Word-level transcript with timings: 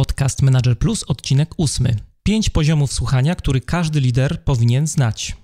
Podcast 0.00 0.42
Manager 0.42 0.78
Plus, 0.78 1.04
odcinek 1.08 1.54
ósmy. 1.56 1.96
Pięć 2.22 2.50
poziomów 2.50 2.92
słuchania, 2.92 3.34
który 3.34 3.60
każdy 3.60 4.00
lider 4.00 4.44
powinien 4.44 4.86
znać. 4.86 5.36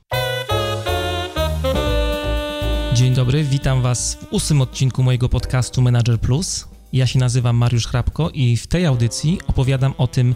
Dzień 2.94 3.14
dobry, 3.14 3.44
witam 3.44 3.82
Was 3.82 4.14
w 4.14 4.32
ósmym 4.32 4.60
odcinku 4.60 5.02
mojego 5.02 5.28
podcastu 5.28 5.82
Manager 5.82 6.20
Plus. 6.20 6.68
Ja 6.92 7.06
się 7.06 7.18
nazywam 7.18 7.56
Mariusz 7.56 7.86
Hrabko 7.86 8.30
i 8.30 8.56
w 8.56 8.66
tej 8.66 8.86
audycji 8.86 9.38
opowiadam 9.46 9.94
o 9.98 10.06
tym, 10.06 10.34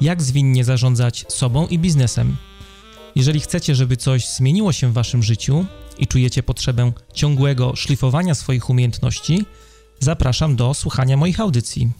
jak 0.00 0.22
zwinnie 0.22 0.64
zarządzać 0.64 1.24
sobą 1.28 1.66
i 1.66 1.78
biznesem. 1.78 2.36
Jeżeli 3.16 3.40
chcecie, 3.40 3.74
żeby 3.74 3.96
coś 3.96 4.28
zmieniło 4.28 4.72
się 4.72 4.90
w 4.90 4.92
Waszym 4.92 5.22
życiu 5.22 5.66
i 5.98 6.06
czujecie 6.06 6.42
potrzebę 6.42 6.92
ciągłego 7.14 7.76
szlifowania 7.76 8.34
swoich 8.34 8.70
umiejętności, 8.70 9.44
zapraszam 10.00 10.56
do 10.56 10.74
słuchania 10.74 11.16
moich 11.16 11.40
audycji. 11.40 11.90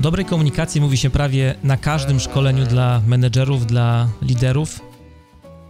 O 0.00 0.02
dobrej 0.02 0.26
komunikacji 0.26 0.80
mówi 0.80 0.96
się 0.96 1.10
prawie 1.10 1.54
na 1.64 1.76
każdym 1.76 2.20
szkoleniu 2.20 2.66
dla 2.66 3.02
menedżerów, 3.06 3.66
dla 3.66 4.08
liderów. 4.22 4.80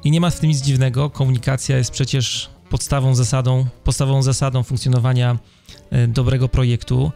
I 0.05 0.11
nie 0.11 0.21
ma 0.21 0.31
w 0.31 0.41
tym 0.41 0.49
nic 0.51 0.61
dziwnego. 0.61 1.11
Komunikacja 1.11 1.77
jest 1.77 1.91
przecież 1.91 2.51
podstawą 2.69 3.15
zasadą, 3.15 3.67
podstawową 3.85 4.23
zasadą 4.23 4.63
funkcjonowania 4.63 5.39
e, 5.91 6.09
dobrego 6.09 6.49
projektu. 6.49 7.13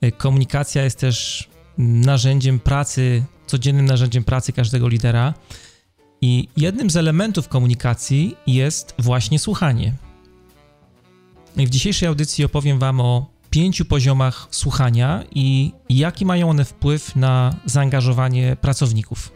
E, 0.00 0.12
komunikacja 0.12 0.84
jest 0.84 0.98
też 0.98 1.48
narzędziem 1.78 2.58
pracy, 2.60 3.24
codziennym 3.46 3.86
narzędziem 3.86 4.24
pracy 4.24 4.52
każdego 4.52 4.88
lidera. 4.88 5.34
I 6.20 6.48
jednym 6.56 6.90
z 6.90 6.96
elementów 6.96 7.48
komunikacji 7.48 8.36
jest 8.46 8.94
właśnie 8.98 9.38
słuchanie. 9.38 9.94
W 11.56 11.70
dzisiejszej 11.70 12.08
audycji 12.08 12.44
opowiem 12.44 12.78
Wam 12.78 13.00
o 13.00 13.31
pięciu 13.52 13.84
poziomach 13.84 14.48
słuchania 14.50 15.24
i 15.34 15.72
jaki 15.88 16.26
mają 16.26 16.50
one 16.50 16.64
wpływ 16.64 17.16
na 17.16 17.54
zaangażowanie 17.64 18.56
pracowników. 18.60 19.32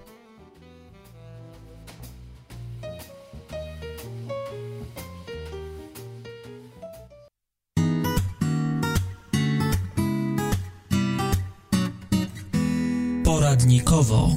Poradnikowo. 13.25 14.31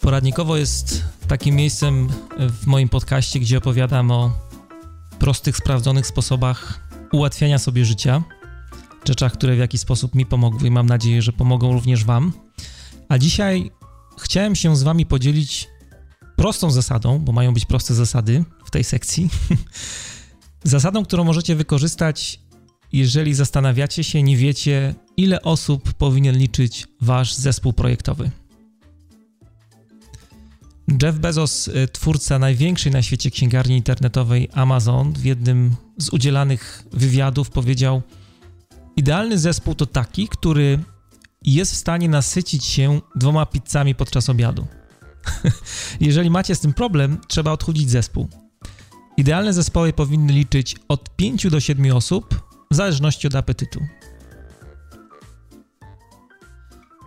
Poradnikowo 0.00 0.56
jest 0.56 1.04
takim 1.28 1.56
miejscem 1.56 2.08
w 2.38 2.66
moim 2.66 2.88
podcaście, 2.88 3.40
gdzie 3.40 3.58
opowiadam 3.58 4.10
o 4.10 4.47
prostych, 5.18 5.56
sprawdzonych 5.56 6.06
sposobach 6.06 6.88
ułatwiania 7.12 7.58
sobie 7.58 7.84
życia, 7.84 8.22
rzeczach, 9.04 9.32
które 9.32 9.56
w 9.56 9.58
jakiś 9.58 9.80
sposób 9.80 10.14
mi 10.14 10.26
pomogły 10.26 10.68
i 10.68 10.70
mam 10.70 10.86
nadzieję, 10.86 11.22
że 11.22 11.32
pomogą 11.32 11.72
również 11.72 12.04
Wam. 12.04 12.32
A 13.08 13.18
dzisiaj 13.18 13.70
chciałem 14.20 14.56
się 14.56 14.76
z 14.76 14.82
Wami 14.82 15.06
podzielić 15.06 15.68
prostą 16.36 16.70
zasadą, 16.70 17.18
bo 17.18 17.32
mają 17.32 17.54
być 17.54 17.64
proste 17.64 17.94
zasady 17.94 18.44
w 18.64 18.70
tej 18.70 18.84
sekcji. 18.84 19.30
zasadą, 20.64 21.04
którą 21.04 21.24
możecie 21.24 21.56
wykorzystać, 21.56 22.40
jeżeli 22.92 23.34
zastanawiacie 23.34 24.04
się, 24.04 24.22
nie 24.22 24.36
wiecie, 24.36 24.94
ile 25.16 25.42
osób 25.42 25.92
powinien 25.92 26.38
liczyć 26.38 26.86
Wasz 27.00 27.34
zespół 27.34 27.72
projektowy. 27.72 28.30
Jeff 31.02 31.18
Bezos, 31.18 31.68
y, 31.68 31.88
twórca 31.88 32.38
największej 32.38 32.92
na 32.92 33.02
świecie 33.02 33.30
księgarni 33.30 33.76
internetowej 33.76 34.48
Amazon, 34.52 35.12
w 35.12 35.24
jednym 35.24 35.76
z 35.98 36.08
udzielanych 36.08 36.84
wywiadów 36.92 37.50
powiedział: 37.50 38.02
Idealny 38.96 39.38
zespół 39.38 39.74
to 39.74 39.86
taki, 39.86 40.28
który 40.28 40.78
jest 41.42 41.72
w 41.72 41.76
stanie 41.76 42.08
nasycić 42.08 42.64
się 42.64 43.00
dwoma 43.16 43.46
pizzami 43.46 43.94
podczas 43.94 44.28
obiadu. 44.28 44.66
Jeżeli 46.00 46.30
macie 46.30 46.54
z 46.54 46.60
tym 46.60 46.74
problem, 46.74 47.18
trzeba 47.28 47.52
odchudzić 47.52 47.90
zespół. 47.90 48.28
Idealne 49.16 49.52
zespoły 49.52 49.92
powinny 49.92 50.32
liczyć 50.32 50.76
od 50.88 51.16
5 51.16 51.50
do 51.50 51.60
7 51.60 51.96
osób, 51.96 52.48
w 52.70 52.74
zależności 52.74 53.26
od 53.26 53.34
apetytu. 53.34 53.80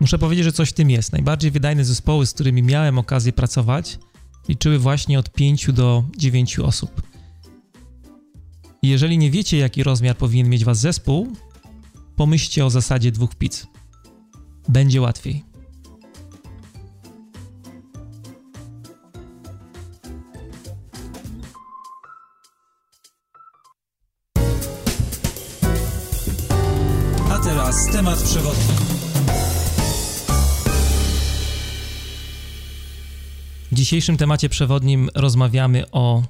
Muszę 0.02 0.20
powiedzieć, 0.20 0.46
że 0.46 0.52
coś 0.52 0.70
w 0.70 0.74
tym 0.74 0.90
jest. 0.90 1.12
Najbardziej 1.12 1.52
wydajne 1.52 1.86
zespoły, 1.86 2.26
z 2.26 2.34
którymi 2.34 2.64
miałem 2.64 3.00
okazję 3.00 3.34
pracować, 3.34 4.00
liczyły 4.50 4.80
właśnie 4.80 5.20
od 5.20 5.34
5 5.34 5.72
do 5.72 6.04
9 6.18 6.60
osób. 6.60 7.02
Jeżeli 8.84 9.18
nie 9.18 9.32
wiecie, 9.32 9.58
jaki 9.58 9.84
rozmiar 9.84 10.18
powinien 10.18 10.50
mieć 10.50 10.66
was 10.66 10.80
zespół, 10.80 11.28
pomyślcie 12.16 12.66
o 12.66 12.70
zasadzie 12.70 13.12
dwóch 13.12 13.36
pizz. 13.36 13.68
Będzie 14.70 15.02
łatwiej. 15.02 15.44
A 27.30 27.40
teraz 27.44 27.76
temat 27.92 28.24
przewodni. 28.24 29.01
Dzisiejszym 33.82 34.18
temacie 34.18 34.50
przewodnim 34.50 35.10
rozmawiamy 35.16 35.92
o 35.92 36.24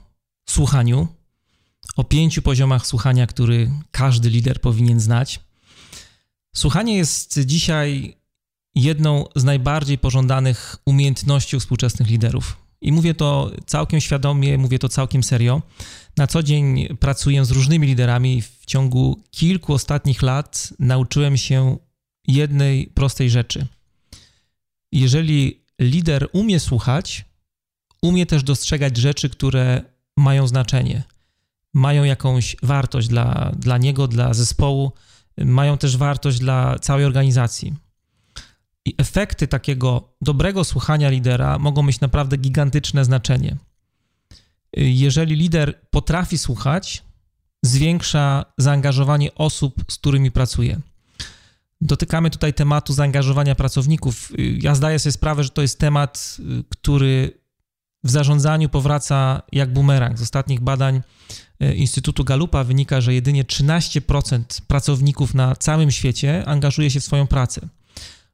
słuchaniu, 0.49 1.07
o 1.95 2.03
pięciu 2.03 2.41
poziomach 2.41 2.87
słuchania, 2.87 3.27
który 3.27 3.71
każdy 3.91 4.29
lider 4.29 4.61
powinien 4.61 4.99
znać. 4.99 5.39
Słuchanie 6.55 6.97
jest 6.97 7.39
dzisiaj 7.39 8.17
jedną 8.75 9.25
z 9.35 9.43
najbardziej 9.43 9.97
pożądanych 9.97 10.75
umiejętności 10.85 11.59
współczesnych 11.59 12.07
liderów. 12.07 12.57
I 12.81 12.91
mówię 12.91 13.13
to 13.13 13.51
całkiem 13.65 14.01
świadomie, 14.01 14.57
mówię 14.57 14.79
to 14.79 14.89
całkiem 14.89 15.23
serio. 15.23 15.61
Na 16.17 16.27
co 16.27 16.43
dzień 16.43 16.97
pracuję 16.99 17.45
z 17.45 17.51
różnymi 17.51 17.87
liderami 17.87 18.41
w 18.41 18.65
ciągu 18.65 19.19
kilku 19.31 19.73
ostatnich 19.73 20.21
lat 20.21 20.73
nauczyłem 20.79 21.37
się 21.37 21.77
jednej 22.27 22.87
prostej 22.87 23.29
rzeczy. 23.29 23.67
Jeżeli 24.91 25.61
lider 25.79 26.27
umie 26.33 26.59
słuchać, 26.59 27.30
umie 28.01 28.25
też 28.25 28.43
dostrzegać 28.43 28.97
rzeczy, 28.97 29.29
które 29.29 29.81
mają 30.17 30.47
znaczenie, 30.47 31.03
mają 31.73 32.03
jakąś 32.03 32.55
wartość 32.63 33.07
dla, 33.07 33.51
dla 33.59 33.77
niego, 33.77 34.07
dla 34.07 34.33
zespołu, 34.33 34.91
mają 35.37 35.77
też 35.77 35.97
wartość 35.97 36.39
dla 36.39 36.79
całej 36.79 37.05
organizacji. 37.05 37.73
I 38.85 38.95
efekty 38.97 39.47
takiego 39.47 40.13
dobrego 40.21 40.63
słuchania 40.63 41.09
lidera 41.09 41.59
mogą 41.59 41.83
mieć 41.83 41.99
naprawdę 41.99 42.37
gigantyczne 42.37 43.05
znaczenie. 43.05 43.57
Jeżeli 44.77 45.35
lider 45.35 45.81
potrafi 45.89 46.37
słuchać, 46.37 47.03
zwiększa 47.63 48.45
zaangażowanie 48.57 49.35
osób, 49.35 49.83
z 49.91 49.97
którymi 49.97 50.31
pracuje. 50.31 50.79
Dotykamy 51.81 52.29
tutaj 52.29 52.53
tematu 52.53 52.93
zaangażowania 52.93 53.55
pracowników. 53.55 54.31
Ja 54.37 54.75
zdaję 54.75 54.99
sobie 54.99 55.13
sprawę, 55.13 55.43
że 55.43 55.49
to 55.49 55.61
jest 55.61 55.79
temat, 55.79 56.37
który 56.69 57.40
w 58.03 58.09
zarządzaniu 58.09 58.69
powraca 58.69 59.41
jak 59.51 59.73
bumerang. 59.73 60.19
Z 60.19 60.21
ostatnich 60.21 60.59
badań 60.59 61.01
e, 61.59 61.75
Instytutu 61.75 62.23
Galupa 62.23 62.63
wynika, 62.63 63.01
że 63.01 63.13
jedynie 63.13 63.43
13% 63.43 64.61
pracowników 64.67 65.33
na 65.33 65.55
całym 65.55 65.91
świecie 65.91 66.43
angażuje 66.45 66.91
się 66.91 66.99
w 66.99 67.03
swoją 67.03 67.27
pracę. 67.27 67.61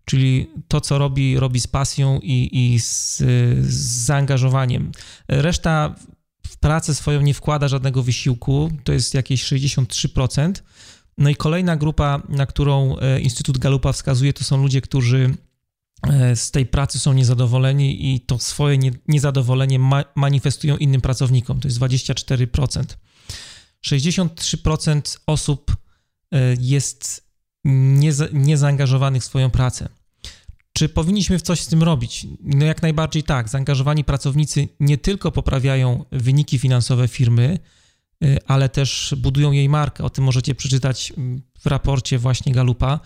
Czyli 0.06 0.50
to, 0.67 0.81
co 0.81 0.97
robi, 0.97 1.39
robi 1.39 1.59
z 1.59 1.67
pasją 1.67 2.19
i, 2.23 2.50
i 2.53 2.79
z, 2.79 3.17
z 3.61 4.06
zaangażowaniem. 4.06 4.92
Reszta 5.27 5.95
w 6.47 6.57
pracę 6.57 6.95
swoją 6.95 7.21
nie 7.21 7.33
wkłada 7.33 7.68
żadnego 7.68 8.03
wysiłku, 8.03 8.71
to 8.83 8.94
jest 8.94 9.13
jakieś 9.13 9.44
63%. 9.44 10.53
No 11.18 11.30
i 11.30 11.36
kolejna 11.36 11.77
grupa, 11.77 12.21
na 12.30 12.45
którą 12.45 12.97
e, 12.97 13.19
Instytut 13.19 13.57
Galupa 13.57 13.94
wskazuje, 13.94 14.33
to 14.33 14.44
są 14.44 14.57
ludzie, 14.57 14.81
którzy 14.81 15.36
z 16.35 16.51
tej 16.51 16.65
pracy 16.65 16.99
są 16.99 17.13
niezadowoleni 17.13 18.13
i 18.13 18.19
to 18.19 18.39
swoje 18.39 18.77
niezadowolenie 19.07 19.79
ma 19.79 20.03
manifestują 20.15 20.77
innym 20.77 21.01
pracownikom. 21.01 21.59
To 21.59 21.67
jest 21.67 21.79
24%. 21.79 22.83
63% 23.85 25.19
osób 25.27 25.75
e, 26.31 26.55
jest 26.59 27.27
nieza 27.65 28.27
niezaangażowanych 28.33 29.21
w 29.21 29.25
swoją 29.25 29.49
pracę. 29.49 29.89
Czy 30.73 30.89
powinniśmy 30.89 31.39
w 31.39 31.41
coś 31.41 31.61
z 31.61 31.67
tym 31.67 31.83
robić? 31.83 32.27
No 32.44 32.65
jak 32.65 32.81
najbardziej 32.81 33.23
tak. 33.23 33.49
Zaangażowani 33.49 34.03
pracownicy 34.03 34.67
nie 34.79 34.97
tylko 34.97 35.31
poprawiają 35.31 36.05
wyniki 36.11 36.59
finansowe 36.59 37.07
firmy, 37.07 37.59
e, 38.23 38.38
ale 38.47 38.69
też 38.69 39.15
budują 39.17 39.51
jej 39.51 39.69
markę. 39.69 40.03
O 40.03 40.09
tym 40.09 40.23
możecie 40.23 40.55
przeczytać 40.55 41.13
w 41.59 41.65
raporcie 41.65 42.19
właśnie 42.19 42.53
Galupa 42.53 42.99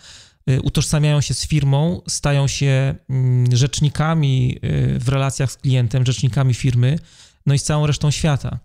utożsamiają 0.63 1.21
się 1.21 1.33
z 1.33 1.47
firmą, 1.47 2.01
stają 2.07 2.47
się 2.47 2.95
mm, 3.09 3.55
rzecznikami 3.55 4.59
w 4.99 5.09
relacjach 5.09 5.51
z 5.51 5.57
klientem, 5.57 6.05
rzecznikami 6.05 6.53
firmy, 6.53 6.99
no 7.45 7.53
i 7.53 7.59
z 7.59 7.63
całą 7.63 7.88
resztą 7.88 8.11
świata. 8.11 8.59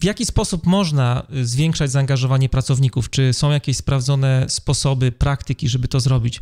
W 0.00 0.04
jaki 0.04 0.26
sposób 0.26 0.66
można 0.66 1.26
y, 1.36 1.46
zwiększać 1.46 1.90
zaangażowanie 1.90 2.48
pracowników? 2.48 3.10
Czy 3.10 3.32
są 3.32 3.50
jakieś 3.50 3.76
sprawdzone 3.76 4.46
sposoby, 4.48 5.12
praktyki, 5.12 5.68
żeby 5.68 5.88
to 5.88 6.00
zrobić? 6.00 6.40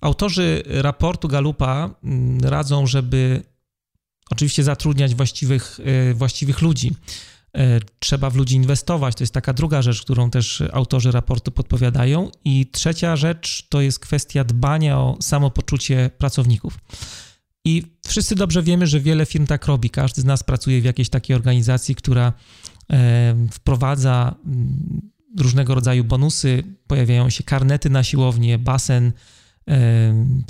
Autorzy 0.00 0.62
raportu 0.66 1.28
Galupa 1.28 1.90
mm, 2.04 2.40
radzą, 2.40 2.86
żeby 2.86 3.42
oczywiście 4.30 4.64
zatrudniać 4.64 5.14
właściwych, 5.14 5.80
y, 6.10 6.14
właściwych 6.14 6.60
ludzi. 6.60 6.92
Y, 7.58 7.80
trzeba 7.98 8.30
w 8.30 8.36
ludzi 8.36 8.56
inwestować. 8.56 9.14
To 9.14 9.22
jest 9.22 9.34
taka 9.34 9.52
druga 9.52 9.82
rzecz, 9.82 10.02
którą 10.02 10.30
też 10.30 10.62
autorzy 10.72 11.12
raportu 11.12 11.50
podpowiadają. 11.50 12.30
I 12.44 12.66
trzecia 12.66 13.16
rzecz 13.16 13.66
to 13.68 13.80
jest 13.80 13.98
kwestia 13.98 14.44
dbania 14.44 14.98
o 14.98 15.16
samopoczucie 15.20 16.10
pracowników. 16.18 16.78
I 17.64 17.82
wszyscy 18.06 18.34
dobrze 18.34 18.62
wiemy, 18.62 18.86
że 18.86 19.00
wiele 19.00 19.26
firm 19.26 19.46
tak 19.46 19.66
robi. 19.66 19.90
Każdy 19.90 20.20
z 20.20 20.24
nas 20.24 20.42
pracuje 20.42 20.80
w 20.80 20.84
jakiejś 20.84 21.08
takiej 21.08 21.36
organizacji, 21.36 21.94
która 21.94 22.32
wprowadza 23.52 24.34
mm, 24.46 25.10
różnego 25.38 25.74
rodzaju 25.74 26.04
bonusy, 26.04 26.64
pojawiają 26.86 27.30
się 27.30 27.44
karnety 27.44 27.90
na 27.90 28.02
siłownię, 28.02 28.58
basen, 28.58 29.12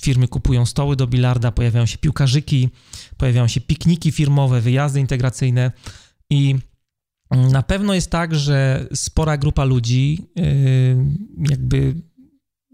firmy 0.02 0.28
kupują 0.28 0.66
stoły 0.66 0.96
do 0.96 1.06
bilarda, 1.06 1.52
pojawiają 1.52 1.86
się 1.86 1.98
piłkarzyki, 1.98 2.68
pojawiają 3.16 3.48
się 3.48 3.60
pikniki 3.60 4.12
firmowe, 4.12 4.60
wyjazdy 4.60 5.00
integracyjne 5.00 5.72
i 6.30 6.56
na 7.30 7.62
pewno 7.62 7.94
jest 7.94 8.10
tak, 8.10 8.34
że 8.34 8.86
spora 8.94 9.36
grupa 9.38 9.64
ludzi, 9.64 10.26
jakby, 11.50 11.94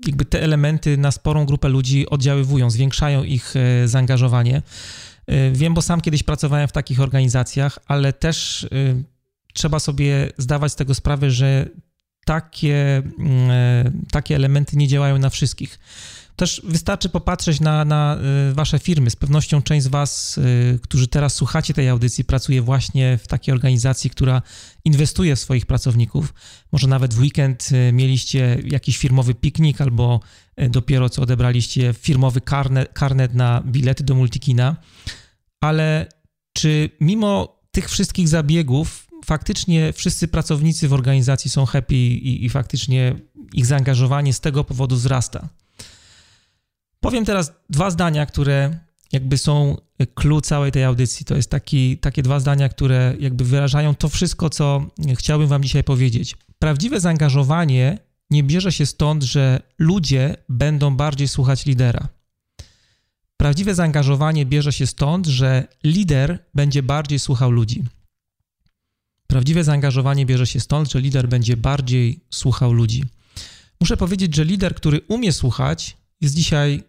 jakby 0.06 0.24
te 0.24 0.42
elementy 0.42 0.96
na 0.96 1.10
sporą 1.10 1.46
grupę 1.46 1.68
ludzi 1.68 2.06
oddziaływują, 2.10 2.70
zwiększają 2.70 3.24
ich 3.24 3.54
e, 3.56 3.88
zaangażowanie. 3.88 4.62
E, 5.26 5.50
wiem, 5.50 5.74
bo 5.74 5.82
sam 5.82 6.00
kiedyś 6.00 6.22
pracowałem 6.22 6.68
w 6.68 6.72
takich 6.72 7.00
organizacjach, 7.00 7.78
ale 7.86 8.12
też 8.12 8.64
e, 8.64 8.68
trzeba 9.54 9.78
sobie 9.78 10.32
zdawać 10.38 10.72
z 10.72 10.76
tego 10.76 10.94
sprawę, 10.94 11.30
że 11.30 11.68
takie, 12.26 13.02
mm, 13.18 13.50
e, 13.50 13.92
takie 14.10 14.36
elementy 14.36 14.76
nie 14.76 14.88
działają 14.88 15.18
na 15.18 15.30
wszystkich. 15.30 15.78
Też 16.36 16.62
wystarczy 16.64 17.08
popatrzeć 17.08 17.60
na, 17.60 17.84
na 17.84 18.16
e, 18.16 18.52
wasze 18.52 18.78
firmy. 18.78 19.10
Z 19.10 19.16
pewnością 19.16 19.62
część 19.62 19.84
z 19.84 19.88
was, 19.88 20.38
e, 20.38 20.78
którzy 20.78 21.08
teraz 21.08 21.34
słuchacie 21.34 21.74
tej 21.74 21.88
audycji, 21.88 22.24
pracuje 22.24 22.62
właśnie 22.62 23.18
w 23.18 23.26
takiej 23.26 23.54
organizacji, 23.54 24.10
która 24.10 24.42
inwestuje 24.84 25.36
w 25.36 25.40
swoich 25.40 25.66
pracowników. 25.66 26.34
Może 26.72 26.88
nawet 26.88 27.14
w 27.14 27.20
weekend 27.20 27.68
mieliście 27.92 28.58
jakiś 28.64 28.98
firmowy 28.98 29.34
piknik 29.34 29.80
albo 29.80 30.20
dopiero 30.70 31.08
co 31.08 31.22
odebraliście 31.22 31.94
firmowy 31.94 32.40
karnet, 32.40 32.92
karnet 32.92 33.34
na 33.34 33.62
bilety 33.66 34.04
do 34.04 34.14
Multikina. 34.14 34.76
Ale 35.60 36.06
czy 36.52 36.90
mimo 37.00 37.60
tych 37.70 37.90
wszystkich 37.90 38.28
zabiegów 38.28 39.05
faktycznie 39.26 39.92
wszyscy 39.92 40.28
pracownicy 40.28 40.88
w 40.88 40.92
organizacji 40.92 41.50
są 41.50 41.66
happy 41.66 41.94
i, 41.94 42.44
i 42.44 42.48
faktycznie 42.48 43.14
ich 43.52 43.66
zaangażowanie 43.66 44.32
z 44.32 44.40
tego 44.40 44.64
powodu 44.64 44.96
wzrasta. 44.96 45.48
Powiem 47.00 47.24
teraz 47.24 47.52
dwa 47.70 47.90
zdania, 47.90 48.26
które 48.26 48.78
jakby 49.12 49.38
są 49.38 49.76
clue 50.14 50.40
całej 50.40 50.72
tej 50.72 50.84
audycji. 50.84 51.26
To 51.26 51.36
jest 51.36 51.50
taki, 51.50 51.98
takie 51.98 52.22
dwa 52.22 52.40
zdania, 52.40 52.68
które 52.68 53.14
jakby 53.20 53.44
wyrażają 53.44 53.94
to 53.94 54.08
wszystko, 54.08 54.50
co 54.50 54.86
chciałbym 55.14 55.48
Wam 55.48 55.62
dzisiaj 55.62 55.84
powiedzieć. 55.84 56.36
Prawdziwe 56.58 57.00
zaangażowanie 57.00 57.98
nie 58.30 58.42
bierze 58.42 58.72
się 58.72 58.86
stąd, 58.86 59.22
że 59.22 59.60
ludzie 59.78 60.36
będą 60.48 60.96
bardziej 60.96 61.28
słuchać 61.28 61.66
lidera. 61.66 62.08
Prawdziwe 63.36 63.74
zaangażowanie 63.74 64.46
bierze 64.46 64.72
się 64.72 64.86
stąd, 64.86 65.26
że 65.26 65.66
lider 65.84 66.38
będzie 66.54 66.82
bardziej 66.82 67.18
słuchał 67.18 67.50
ludzi. 67.50 67.84
Prawdziwe 69.26 69.64
zaangażowanie 69.64 70.26
bierze 70.26 70.46
się 70.46 70.60
stąd, 70.60 70.90
że 70.90 71.00
lider 71.00 71.28
będzie 71.28 71.56
bardziej 71.56 72.20
słuchał 72.30 72.72
ludzi. 72.72 73.04
Muszę 73.80 73.96
powiedzieć, 73.96 74.34
że 74.34 74.44
lider, 74.44 74.74
który 74.74 75.00
umie 75.08 75.32
słuchać, 75.32 75.96
jest 76.20 76.34
dzisiaj 76.34 76.82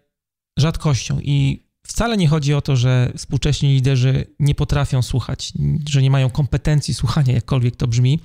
rzadkością 0.58 1.20
i 1.20 1.62
wcale 1.82 2.16
nie 2.16 2.28
chodzi 2.28 2.54
o 2.54 2.60
to, 2.60 2.76
że 2.76 3.12
współcześni 3.16 3.74
liderzy 3.74 4.26
nie 4.38 4.54
potrafią 4.54 5.02
słuchać, 5.02 5.52
że 5.88 6.02
nie 6.02 6.10
mają 6.10 6.30
kompetencji 6.30 6.94
słuchania, 6.94 7.34
jakkolwiek 7.34 7.76
to 7.76 7.86
brzmi. 7.86 8.20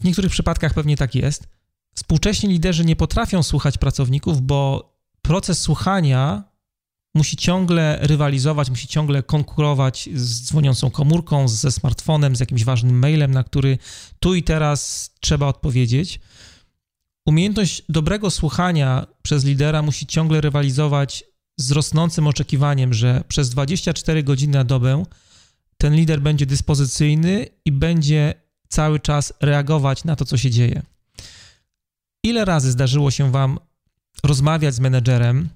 W 0.00 0.04
niektórych 0.04 0.32
przypadkach 0.32 0.74
pewnie 0.74 0.96
tak 0.96 1.14
jest. 1.14 1.48
Współcześni 1.94 2.48
liderzy 2.48 2.84
nie 2.84 2.96
potrafią 2.96 3.42
słuchać 3.42 3.78
pracowników, 3.78 4.42
bo 4.42 4.92
proces 5.22 5.60
słuchania 5.60 6.44
musi 7.16 7.36
ciągle 7.36 7.98
rywalizować, 8.02 8.70
musi 8.70 8.88
ciągle 8.88 9.22
konkurować 9.22 10.08
z 10.14 10.44
dzwoniącą 10.44 10.90
komórką, 10.90 11.48
ze 11.48 11.72
smartfonem, 11.72 12.36
z 12.36 12.40
jakimś 12.40 12.64
ważnym 12.64 12.98
mailem, 12.98 13.30
na 13.30 13.44
który 13.44 13.78
tu 14.20 14.34
i 14.34 14.42
teraz 14.42 15.10
trzeba 15.20 15.46
odpowiedzieć. 15.46 16.20
Umiejętność 17.26 17.82
dobrego 17.88 18.30
słuchania 18.30 19.06
przez 19.22 19.44
lidera 19.44 19.82
musi 19.82 20.06
ciągle 20.06 20.40
rywalizować 20.40 21.24
z 21.56 21.72
rosnącym 21.72 22.26
oczekiwaniem, 22.26 22.94
że 22.94 23.24
przez 23.28 23.50
24 23.50 24.22
godziny 24.22 24.52
na 24.52 24.64
dobę 24.64 25.02
ten 25.78 25.94
lider 25.94 26.20
będzie 26.20 26.46
dyspozycyjny 26.46 27.46
i 27.64 27.72
będzie 27.72 28.34
cały 28.68 29.00
czas 29.00 29.32
reagować 29.40 30.04
na 30.04 30.16
to, 30.16 30.24
co 30.24 30.36
się 30.36 30.50
dzieje. 30.50 30.82
Ile 32.22 32.44
razy 32.44 32.70
zdarzyło 32.70 33.10
się 33.10 33.32
Wam 33.32 33.58
rozmawiać 34.24 34.74
z 34.74 34.80
menedżerem, 34.80 35.48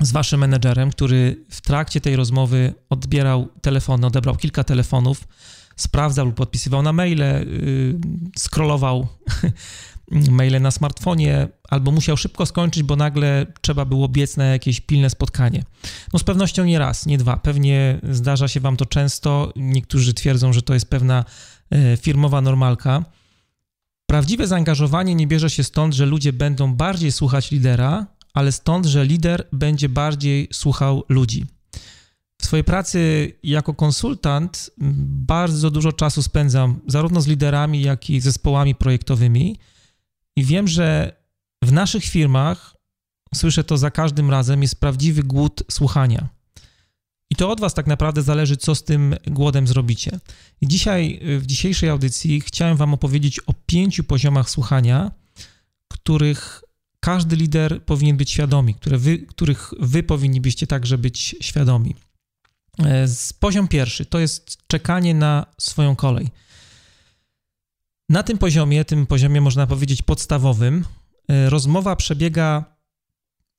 z 0.00 0.12
waszym 0.12 0.40
menedżerem, 0.40 0.90
który 0.90 1.44
w 1.50 1.60
trakcie 1.60 2.00
tej 2.00 2.16
rozmowy 2.16 2.74
odbierał 2.90 3.48
telefony, 3.62 4.06
odebrał 4.06 4.36
kilka 4.36 4.64
telefonów, 4.64 5.28
sprawdzał 5.76 6.26
lub 6.26 6.34
podpisywał 6.34 6.82
na 6.82 6.92
maile, 6.92 7.18
yy, 7.18 7.98
scrollował 8.38 9.06
maile 10.30 10.60
na 10.60 10.70
smartfonie, 10.70 11.48
albo 11.68 11.90
musiał 11.90 12.16
szybko 12.16 12.46
skończyć, 12.46 12.82
bo 12.82 12.96
nagle 12.96 13.46
trzeba 13.60 13.84
było 13.84 14.08
biec 14.08 14.36
na 14.36 14.44
jakieś 14.44 14.80
pilne 14.80 15.10
spotkanie. 15.10 15.64
No 16.12 16.18
z 16.18 16.24
pewnością 16.24 16.64
nie 16.64 16.78
raz, 16.78 17.06
nie 17.06 17.18
dwa. 17.18 17.36
Pewnie 17.36 18.00
zdarza 18.10 18.48
się 18.48 18.60
wam 18.60 18.76
to 18.76 18.86
często. 18.86 19.52
Niektórzy 19.56 20.14
twierdzą, 20.14 20.52
że 20.52 20.62
to 20.62 20.74
jest 20.74 20.90
pewna 20.90 21.24
yy, 21.70 21.96
firmowa 21.96 22.40
normalka. 22.40 23.04
Prawdziwe 24.06 24.46
zaangażowanie 24.46 25.14
nie 25.14 25.26
bierze 25.26 25.50
się 25.50 25.64
stąd, 25.64 25.94
że 25.94 26.06
ludzie 26.06 26.32
będą 26.32 26.74
bardziej 26.74 27.12
słuchać 27.12 27.50
lidera, 27.50 28.06
ale 28.34 28.52
stąd, 28.52 28.86
że 28.86 29.06
lider 29.06 29.48
będzie 29.52 29.88
bardziej 29.88 30.48
słuchał 30.52 31.04
ludzi. 31.08 31.46
W 32.42 32.46
swojej 32.46 32.64
pracy 32.64 33.32
jako 33.42 33.74
konsultant 33.74 34.70
bardzo 35.26 35.70
dużo 35.70 35.92
czasu 35.92 36.22
spędzam 36.22 36.80
zarówno 36.86 37.20
z 37.20 37.26
liderami, 37.26 37.82
jak 37.82 38.10
i 38.10 38.20
zespołami 38.20 38.74
projektowymi 38.74 39.58
i 40.36 40.44
wiem, 40.44 40.68
że 40.68 41.16
w 41.64 41.72
naszych 41.72 42.04
firmach, 42.04 42.76
słyszę 43.34 43.64
to 43.64 43.78
za 43.78 43.90
każdym 43.90 44.30
razem, 44.30 44.62
jest 44.62 44.80
prawdziwy 44.80 45.22
głód 45.22 45.62
słuchania. 45.70 46.28
I 47.30 47.36
to 47.36 47.50
od 47.50 47.60
Was 47.60 47.74
tak 47.74 47.86
naprawdę 47.86 48.22
zależy, 48.22 48.56
co 48.56 48.74
z 48.74 48.84
tym 48.84 49.16
głodem 49.26 49.66
zrobicie. 49.66 50.20
I 50.60 50.68
dzisiaj, 50.68 51.20
w 51.38 51.46
dzisiejszej 51.46 51.88
audycji, 51.88 52.40
chciałem 52.40 52.76
Wam 52.76 52.94
opowiedzieć 52.94 53.40
o 53.40 53.52
pięciu 53.66 54.04
poziomach 54.04 54.50
słuchania, 54.50 55.10
których 55.88 56.62
każdy 57.04 57.36
lider 57.36 57.84
powinien 57.84 58.16
być 58.16 58.30
świadomi, 58.30 58.74
które 58.74 58.98
wy, 58.98 59.18
których 59.18 59.70
wy 59.80 60.02
powinniście 60.02 60.66
także 60.66 60.98
być 60.98 61.36
świadomi. 61.40 61.94
E, 62.78 63.06
poziom 63.38 63.68
pierwszy 63.68 64.06
to 64.06 64.18
jest 64.18 64.58
czekanie 64.66 65.14
na 65.14 65.46
swoją 65.58 65.96
kolej. 65.96 66.28
Na 68.08 68.22
tym 68.22 68.38
poziomie, 68.38 68.84
tym 68.84 69.06
poziomie 69.06 69.40
można 69.40 69.66
powiedzieć 69.66 70.02
podstawowym, 70.02 70.84
e, 71.28 71.50
rozmowa 71.50 71.96
przebiega 71.96 72.64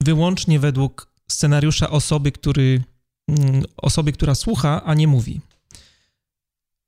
wyłącznie 0.04 0.60
według 0.60 1.14
scenariusza 1.28 1.90
osoby, 1.90 2.32
który, 2.32 2.84
mm, 3.28 3.64
osoby, 3.78 4.12
która 4.12 4.36
słucha, 4.36 4.84
a 4.84 4.94
nie 4.94 5.08
mówi. 5.08 5.42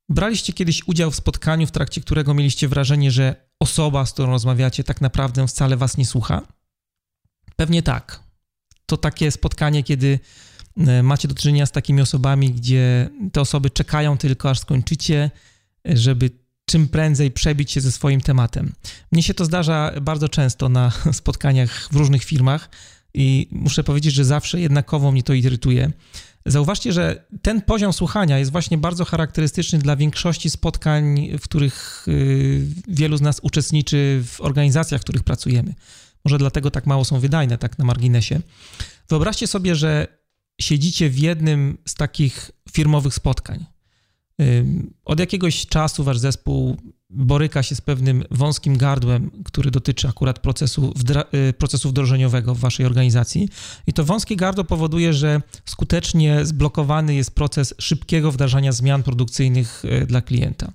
Braliście 0.10 0.54
kiedyś 0.54 0.88
udział 0.88 1.12
w 1.12 1.16
spotkaniu, 1.16 1.68
w 1.68 1.72
trakcie 1.72 2.02
którego 2.02 2.34
mieliście 2.34 2.68
wrażenie, 2.68 3.12
że 3.12 3.36
osoba, 3.60 4.06
z 4.06 4.14
którą 4.14 4.30
rozmawiacie, 4.30 4.84
tak 4.84 5.02
naprawdę 5.02 5.48
wcale 5.48 5.78
was 5.78 5.98
nie 5.98 6.06
słucha? 6.06 6.42
Pewnie 7.56 7.84
tak. 7.84 8.24
To 8.86 8.98
takie 8.98 9.32
spotkanie, 9.32 9.84
kiedy 9.84 10.20
e, 10.78 11.04
macie 11.04 11.28
do 11.28 11.36
czynienia 11.36 11.66
z 11.66 11.72
takimi 11.72 12.02
osobami, 12.02 12.52
gdzie 12.52 13.10
te 13.32 13.42
osoby 13.42 13.70
czekają 13.70 14.18
tylko, 14.18 14.50
aż 14.50 14.60
skończycie, 14.60 15.32
żeby 15.86 16.30
czym 16.66 16.88
prędzej 16.88 17.32
przebić 17.32 17.72
się 17.72 17.82
ze 17.82 17.92
swoim 17.92 18.22
tematem. 18.22 18.74
Mnie 19.12 19.24
się 19.24 19.34
to 19.34 19.46
zdarza 19.46 19.92
bardzo 20.02 20.30
często 20.30 20.70
na 20.70 20.92
spotkaniach 21.14 21.90
w 21.92 21.96
różnych 21.96 22.24
firmach 22.24 22.70
i 23.14 23.48
muszę 23.52 23.84
powiedzieć, 23.84 24.14
że 24.14 24.26
zawsze 24.26 24.60
jednakowo 24.60 25.12
mnie 25.12 25.24
to 25.24 25.34
irytuje. 25.34 25.92
Zauważcie, 26.46 26.94
że 26.94 27.26
ten 27.42 27.62
poziom 27.62 27.94
słuchania 27.94 28.40
jest 28.40 28.52
właśnie 28.52 28.78
bardzo 28.78 29.06
charakterystyczny 29.06 29.80
dla 29.80 29.96
większości 29.96 30.50
spotkań, 30.50 31.30
w 31.40 31.42
których 31.42 32.06
y, 32.08 32.66
wielu 32.88 33.18
z 33.18 33.22
nas 33.22 33.40
uczestniczy 33.44 34.24
w 34.26 34.42
organizacjach, 34.42 35.02
w 35.02 35.04
których 35.04 35.24
pracujemy. 35.24 35.74
Może 36.26 36.38
dlatego 36.38 36.72
tak 36.72 36.86
mało 36.86 37.06
są 37.06 37.20
wydajne, 37.20 37.58
tak 37.58 37.78
na 37.78 37.86
marginesie. 37.86 38.40
Wyobraźcie 39.10 39.48
sobie, 39.48 39.76
że 39.76 40.08
siedzicie 40.62 41.10
w 41.10 41.20
jednym 41.20 41.78
z 41.88 41.94
takich 41.94 42.52
firmowych 42.72 43.14
spotkań. 43.14 43.66
Od 45.06 45.20
jakiegoś 45.20 45.66
czasu 45.66 46.04
wasz 46.04 46.18
zespół 46.18 46.78
boryka 47.10 47.64
się 47.64 47.76
z 47.76 47.82
pewnym 47.82 48.24
wąskim 48.32 48.78
gardłem, 48.78 49.32
który 49.46 49.72
dotyczy 49.72 50.08
akurat 50.08 50.40
procesu, 50.40 50.94
y, 51.50 51.54
procesu 51.54 51.90
wdrożeniowego 51.90 52.56
w 52.56 52.60
waszej 52.60 52.86
organizacji. 52.86 53.50
I 53.88 53.94
to 53.94 54.04
wąskie 54.04 54.36
gardło 54.36 54.64
powoduje, 54.64 55.14
że 55.14 55.42
skutecznie 55.66 56.46
zblokowany 56.46 57.16
jest 57.16 57.36
proces 57.36 57.74
szybkiego 57.80 58.32
wdrażania 58.32 58.72
zmian 58.72 59.04
produkcyjnych 59.04 59.86
y, 59.86 60.06
dla 60.06 60.22
klienta. 60.22 60.72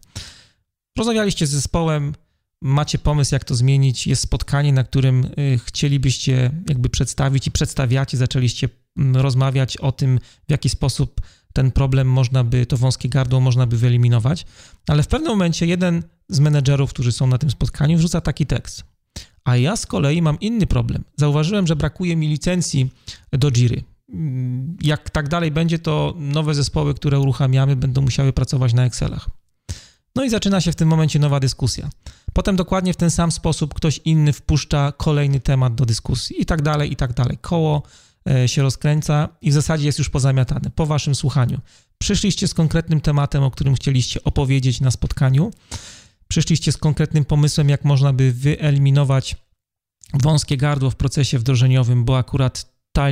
Rozmawialiście 0.99 1.47
z 1.47 1.51
zespołem, 1.51 2.15
macie 2.63 2.99
pomysł, 2.99 3.35
jak 3.35 3.45
to 3.45 3.55
zmienić, 3.55 4.07
jest 4.07 4.23
spotkanie, 4.23 4.73
na 4.73 4.85
którym 4.85 5.25
y, 5.25 5.61
chcielibyście 5.65 6.51
jakby 6.69 6.89
przedstawić 6.89 7.47
i 7.47 7.51
przedstawiacie, 7.51 8.17
zaczęliście 8.17 8.69
mm, 8.97 9.17
rozmawiać 9.17 9.77
o 9.77 9.93
tym, 9.93 10.19
w 10.49 10.51
jaki 10.51 10.69
sposób 10.69 11.21
ten 11.53 11.71
problem 11.71 12.09
można 12.09 12.45
by, 12.45 12.67
to 12.67 12.77
wąskie 12.77 13.09
gardło 13.09 13.41
można 13.41 13.67
by 13.67 13.79
wyeliminować, 13.79 14.47
ale 14.89 15.03
w 15.03 15.09
pewnym 15.09 15.31
momencie 15.31 15.67
jeden 15.67 16.03
z 16.29 16.41
menedżerów, 16.41 16.91
którzy 16.91 17.13
są 17.13 17.27
na 17.27 17.39
tym 17.39 17.51
spotkaniu, 17.51 17.99
wrzuca 17.99 18.21
taki 18.21 18.47
tekst. 18.47 18.85
A 19.45 19.57
ja 19.57 19.77
z 19.77 19.87
kolei 19.87 20.23
mam 20.23 20.41
inny 20.41 20.67
problem. 20.67 21.05
Zauważyłem, 21.17 21.67
że 21.67 21.77
brakuje 21.77 22.17
mi 22.17 22.29
licencji 22.29 22.91
do 23.33 23.51
Jiry. 23.51 23.83
Jak 24.83 25.11
tak 25.11 25.29
dalej 25.29 25.51
będzie, 25.51 25.79
to 25.79 26.15
nowe 26.19 26.55
zespoły, 26.55 26.95
które 26.95 27.21
uruchamiamy, 27.21 27.77
będą 27.77 28.03
musiały 28.03 28.33
pracować 28.33 28.73
na 28.73 28.85
Excelach. 28.85 29.29
No 30.17 30.25
i 30.25 30.31
zaczyna 30.31 30.61
się 30.61 30.73
w 30.73 30.77
tym 30.77 30.89
momencie 30.89 31.19
nowa 31.19 31.41
dyskusja. 31.41 31.91
Potem 32.33 32.57
dokładnie 32.57 32.93
w 32.93 32.97
ten 32.97 33.11
sam 33.11 33.33
sposób 33.33 33.75
ktoś 33.75 34.01
inny 34.05 34.33
wpuszcza 34.33 34.93
kolejny 34.93 35.41
temat 35.41 35.75
do 35.75 35.87
dyskusji 35.87 36.43
i 36.43 36.47
tak 36.47 36.63
dalej, 36.63 36.93
i 36.93 36.97
tak 36.97 37.13
dalej. 37.13 37.39
Koło 37.41 37.83
się 38.47 38.63
rozkręca 38.63 39.29
i 39.41 39.51
w 39.51 39.55
zasadzie 39.55 39.87
jest 39.87 39.99
już 39.99 40.11
pozamiatane 40.11 40.71
po 40.75 40.87
waszym 40.87 41.15
słuchaniu. 41.15 41.61
Przyszliście 41.99 42.49
z 42.49 42.55
konkretnym 42.55 43.01
tematem, 43.01 43.43
o 43.43 43.51
którym 43.51 43.75
chcieliście 43.75 44.25
opowiedzieć 44.25 44.81
na 44.81 44.91
spotkaniu. 44.91 45.51
Przyszliście 46.29 46.73
z 46.73 46.77
konkretnym 46.77 47.25
pomysłem, 47.25 47.69
jak 47.69 47.85
można 47.85 48.13
by 48.13 48.33
wyeliminować 48.33 49.37
wąskie 50.15 50.57
gardło 50.57 50.91
w 50.91 50.97
procesie 50.97 51.39
wdrożeniowym, 51.39 52.05
bo 52.05 52.19
akurat 52.19 52.73
ta, 52.93 53.07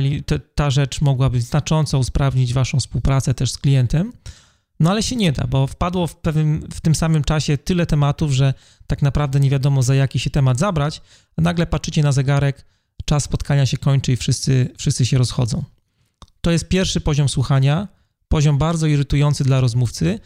ta 0.55 0.69
rzecz 0.69 1.01
mogłaby 1.01 1.41
znacząco 1.41 1.99
usprawnić 1.99 2.53
waszą 2.53 2.79
współpracę 2.79 3.33
też 3.33 3.51
z 3.51 3.57
klientem. 3.57 4.13
No 4.79 4.91
ale 4.91 5.03
się 5.03 5.15
nie 5.15 5.31
da, 5.31 5.47
bo 5.47 5.67
wpadło 5.67 6.07
w, 6.07 6.15
pewnym, 6.15 6.67
w 6.73 6.81
tym 6.81 6.95
samym 6.95 7.23
czasie 7.23 7.57
tyle 7.57 7.85
tematów, 7.85 8.31
że 8.31 8.53
tak 8.87 9.01
naprawdę 9.01 9.39
nie 9.39 9.49
wiadomo 9.49 9.83
za 9.83 9.95
jaki 9.95 10.19
się 10.19 10.29
temat 10.29 10.59
zabrać, 10.59 11.01
a 11.37 11.41
nagle 11.41 11.67
patrzycie 11.67 12.03
na 12.03 12.11
zegarek, 12.11 12.65
czas 13.05 13.23
spotkania 13.23 13.65
się 13.65 13.77
kończy 13.77 14.11
i 14.11 14.17
wszyscy, 14.17 14.73
wszyscy 14.77 15.05
się 15.05 15.17
rozchodzą. 15.17 15.63
To 16.41 16.51
jest 16.51 16.67
pierwszy 16.67 17.01
poziom 17.01 17.29
słuchania, 17.29 17.87
poziom 18.27 18.57
bardzo 18.57 18.87
irytujący 18.87 19.43
dla 19.43 19.61
rozmówcy. 19.61 20.19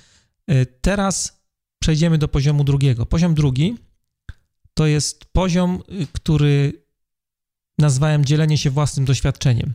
Y, 0.51 0.65
teraz 0.82 1.44
przejdziemy 1.80 2.18
do 2.18 2.27
poziomu 2.27 2.63
drugiego. 2.63 3.06
Poziom 3.06 3.34
drugi 3.34 3.77
to 4.74 4.86
jest 4.86 5.25
poziom, 5.25 5.84
y, 6.01 6.08
który 6.12 6.84
nazwałem 7.77 8.25
dzielenie 8.25 8.58
się 8.58 8.70
własnym 8.70 9.06
doświadczeniem. 9.06 9.74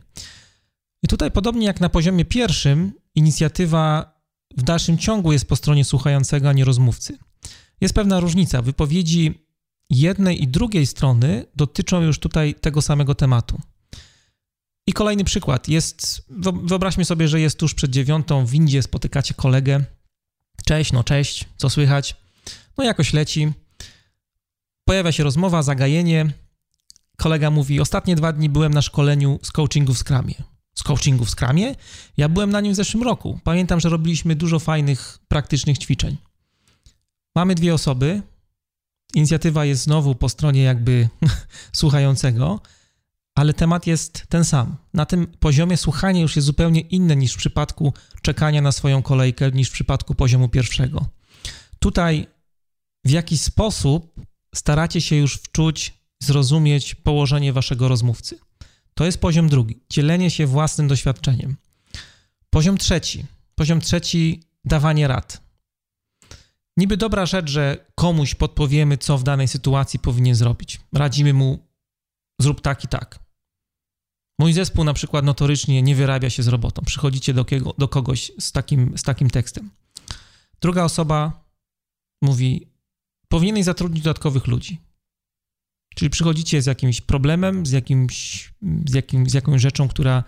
I 1.03 1.07
tutaj, 1.07 1.31
podobnie 1.31 1.67
jak 1.67 1.79
na 1.81 1.89
poziomie 1.89 2.25
pierwszym, 2.25 2.93
inicjatywa 3.15 4.13
w 4.57 4.63
dalszym 4.63 4.97
ciągu 4.97 5.31
jest 5.31 5.47
po 5.47 5.55
stronie 5.55 5.85
słuchającego, 5.85 6.49
a 6.49 6.53
nie 6.53 6.65
rozmówcy. 6.65 7.17
Jest 7.81 7.93
pewna 7.93 8.19
różnica. 8.19 8.61
Wypowiedzi 8.61 9.48
jednej 9.89 10.43
i 10.43 10.47
drugiej 10.47 10.87
strony 10.87 11.45
dotyczą 11.55 12.01
już 12.01 12.19
tutaj 12.19 12.55
tego 12.55 12.81
samego 12.81 13.15
tematu. 13.15 13.61
I 14.87 14.93
kolejny 14.93 15.23
przykład. 15.23 15.67
Jest, 15.67 16.25
wyobraźmy 16.63 17.05
sobie, 17.05 17.27
że 17.27 17.39
jest 17.39 17.59
tuż 17.59 17.73
przed 17.73 17.91
dziewiątą, 17.91 18.45
w 18.45 18.49
windzie 18.49 18.83
spotykacie 18.83 19.33
kolegę. 19.33 19.83
Cześć, 20.65 20.91
no 20.91 21.03
cześć, 21.03 21.47
co 21.57 21.69
słychać? 21.69 22.15
No 22.77 22.83
jakoś 22.83 23.13
leci. 23.13 23.51
Pojawia 24.85 25.11
się 25.11 25.23
rozmowa, 25.23 25.63
zagajenie. 25.63 26.33
Kolega 27.17 27.51
mówi, 27.51 27.79
ostatnie 27.79 28.15
dwa 28.15 28.33
dni 28.33 28.49
byłem 28.49 28.73
na 28.73 28.81
szkoleniu 28.81 29.39
z 29.43 29.51
coachingu 29.51 29.93
w 29.93 29.99
Scrumie 29.99 30.35
z 30.79 30.83
coachingu 30.83 31.25
w 31.25 31.29
Scrumie. 31.29 31.75
Ja 32.17 32.29
byłem 32.29 32.49
na 32.49 32.61
nim 32.61 32.73
w 32.73 32.75
zeszłym 32.75 33.03
roku. 33.03 33.39
Pamiętam, 33.43 33.79
że 33.79 33.89
robiliśmy 33.89 34.35
dużo 34.35 34.59
fajnych, 34.59 35.19
praktycznych 35.27 35.77
ćwiczeń. 35.77 36.17
Mamy 37.35 37.55
dwie 37.55 37.73
osoby. 37.73 38.21
Inicjatywa 39.13 39.65
jest 39.65 39.83
znowu 39.83 40.15
po 40.15 40.29
stronie 40.29 40.63
jakby 40.63 41.09
słuchającego, 41.73 42.61
ale 43.35 43.53
temat 43.53 43.87
jest 43.87 44.25
ten 44.29 44.45
sam. 44.45 44.77
Na 44.93 45.05
tym 45.05 45.27
poziomie 45.27 45.77
słuchanie 45.77 46.21
już 46.21 46.35
jest 46.35 46.45
zupełnie 46.45 46.81
inne 46.81 47.15
niż 47.15 47.33
w 47.33 47.37
przypadku 47.37 47.93
czekania 48.21 48.61
na 48.61 48.71
swoją 48.71 49.01
kolejkę, 49.01 49.51
niż 49.51 49.69
w 49.69 49.73
przypadku 49.73 50.15
poziomu 50.15 50.49
pierwszego. 50.49 51.05
Tutaj 51.79 52.27
w 53.05 53.09
jakiś 53.09 53.41
sposób 53.41 54.21
staracie 54.55 55.01
się 55.01 55.15
już 55.15 55.35
wczuć, 55.35 55.93
zrozumieć 56.23 56.95
położenie 56.95 57.53
waszego 57.53 57.87
rozmówcy. 57.87 58.39
To 58.93 59.05
jest 59.05 59.17
poziom 59.17 59.49
drugi 59.49 59.79
dzielenie 59.89 60.31
się 60.31 60.47
własnym 60.47 60.87
doświadczeniem. 60.87 61.55
Poziom 62.49 62.77
trzeci 62.77 63.25
poziom 63.59 63.81
trzeci 63.81 64.43
dawanie 64.65 65.07
rad. 65.07 65.41
Niby 66.79 66.97
dobra 66.97 67.25
rzecz, 67.25 67.49
że 67.49 67.85
komuś 67.95 68.35
podpowiemy, 68.35 68.97
co 68.97 69.17
w 69.17 69.23
danej 69.23 69.47
sytuacji 69.47 69.99
powinien 69.99 70.35
zrobić. 70.35 70.81
Radzimy 70.93 71.33
mu, 71.33 71.67
zrób 72.41 72.61
tak 72.61 72.83
i 72.83 72.87
tak. 72.87 73.19
Mój 74.39 74.53
zespół 74.53 74.83
na 74.83 74.93
przykład 74.93 75.25
notorycznie 75.25 75.81
nie 75.81 75.95
wyrabia 75.95 76.29
się 76.29 76.43
z 76.43 76.47
robotą. 76.47 76.81
Przychodzicie 76.85 77.33
do, 77.33 77.45
kiego, 77.45 77.73
do 77.77 77.87
kogoś 77.87 78.31
z 78.39 78.51
takim, 78.51 78.97
z 78.97 79.03
takim 79.03 79.29
tekstem. 79.29 79.69
Druga 80.61 80.83
osoba 80.83 81.43
mówi, 82.21 82.67
powinieneś 83.27 83.65
zatrudnić 83.65 84.03
dodatkowych 84.03 84.47
ludzi. 84.47 84.79
Czyli 85.95 86.09
przychodzicie 86.09 86.61
z 86.61 86.65
jakimś 86.65 87.01
problemem, 87.01 87.65
z, 87.65 87.71
jakimś, 87.71 88.53
z, 88.87 88.93
jakim, 88.93 89.29
z 89.29 89.33
jakąś 89.33 89.61
rzeczą, 89.61 89.87
która 89.87 90.23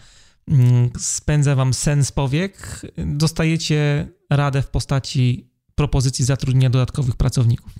mm, 0.48 0.90
spędza 1.00 1.56
wam 1.56 1.74
sen 1.74 2.06
z 2.06 2.12
powiek, 2.12 2.82
dostajecie 2.98 4.08
radę 4.30 4.62
w 4.62 4.70
postaci 4.70 5.51
propozycji 5.76 6.26
zatrudnienia 6.26 6.70
dodatkowych 6.70 7.16
pracowników. 7.16 7.74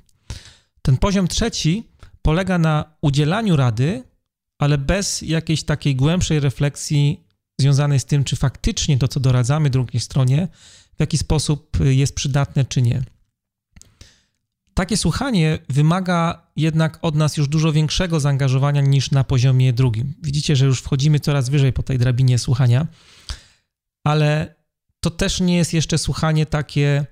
Ten 0.82 0.98
poziom 0.98 1.28
trzeci 1.28 1.88
polega 2.22 2.58
na 2.58 2.96
udzielaniu 3.02 3.56
rady, 3.56 4.04
ale 4.60 4.78
bez 4.78 5.22
jakiejś 5.22 5.64
takiej 5.64 5.96
głębszej 5.96 6.40
refleksji 6.40 7.24
związanej 7.60 8.00
z 8.00 8.06
tym, 8.06 8.24
czy 8.24 8.36
faktycznie 8.36 8.98
to, 8.98 9.08
co 9.08 9.20
doradzamy 9.20 9.70
drugiej 9.70 10.00
stronie, 10.00 10.48
w 10.98 11.00
jaki 11.00 11.18
sposób 11.18 11.78
jest 11.80 12.16
przydatne, 12.16 12.66
czy 12.66 12.82
nie. 12.82 13.04
Takie 14.74 14.98
słuchanie 14.98 15.60
wymaga 15.70 16.48
jednak 16.56 17.00
od 17.02 17.16
nas 17.16 17.38
już 17.38 17.48
dużo 17.48 17.72
większego 17.72 18.20
zaangażowania 18.20 18.82
niż 18.82 19.12
na 19.12 19.24
poziomie 19.24 19.74
drugim. 19.74 20.14
Widzicie, 20.24 20.56
że 20.56 20.66
już 20.66 20.82
wchodzimy 20.82 21.20
coraz 21.20 21.50
wyżej 21.50 21.74
po 21.74 21.84
tej 21.84 21.98
drabinie 21.98 22.40
słuchania, 22.40 22.88
ale 24.04 24.56
to 25.00 25.10
też 25.10 25.40
nie 25.40 25.58
jest 25.58 25.74
jeszcze 25.74 25.98
słuchanie 25.98 26.46
takie, 26.46 27.06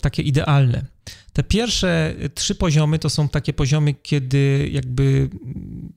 takie 0.00 0.22
idealne. 0.22 0.84
Te 1.32 1.42
pierwsze 1.42 2.14
trzy 2.34 2.54
poziomy 2.54 2.98
to 2.98 3.10
są 3.10 3.28
takie 3.28 3.52
poziomy, 3.52 3.94
kiedy 3.94 4.68
jakby, 4.72 5.30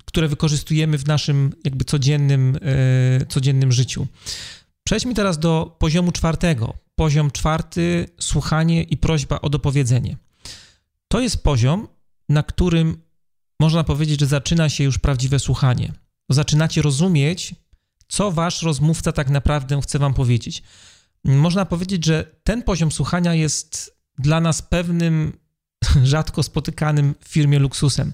które 0.05 0.27
wykorzystujemy 0.27 0.98
w 0.98 1.08
naszym 1.08 1.53
jakby 1.63 1.86
codziennym, 1.86 2.58
e, 2.62 3.25
codziennym 3.25 3.72
życiu. 3.72 4.08
Przejdźmy 4.84 5.13
teraz 5.13 5.39
do 5.39 5.75
poziomu 5.79 6.12
czwartego. 6.12 6.74
Poziom 6.96 7.31
czwarty, 7.31 8.05
słuchanie 8.20 8.84
i 8.84 8.98
prośba 8.98 9.41
o 9.41 9.50
dopowiedzenie. 9.50 10.17
To 11.08 11.20
jest 11.20 11.43
poziom, 11.43 11.88
na 12.29 12.43
którym 12.43 12.98
można 13.60 13.84
powiedzieć, 13.84 14.20
że 14.20 14.25
zaczyna 14.25 14.70
się 14.70 14.84
już 14.84 15.00
prawdziwe 15.00 15.39
słuchanie. 15.39 15.93
Zaczynacie 16.29 16.81
rozumieć, 16.81 17.55
co 18.08 18.31
wasz 18.31 18.62
rozmówca 18.62 19.12
tak 19.12 19.29
naprawdę 19.29 19.81
chce 19.81 20.00
wam 20.00 20.13
powiedzieć. 20.13 20.63
Można 21.25 21.65
powiedzieć, 21.65 22.05
że 22.05 22.35
ten 22.43 22.63
poziom 22.63 22.91
słuchania 22.91 23.33
jest 23.33 23.97
dla 24.17 24.41
nas 24.41 24.61
pewnym 24.61 25.33
rzadko 26.03 26.43
spotykanym 26.43 27.15
w 27.19 27.27
firmie 27.27 27.59
luksusem. 27.59 28.13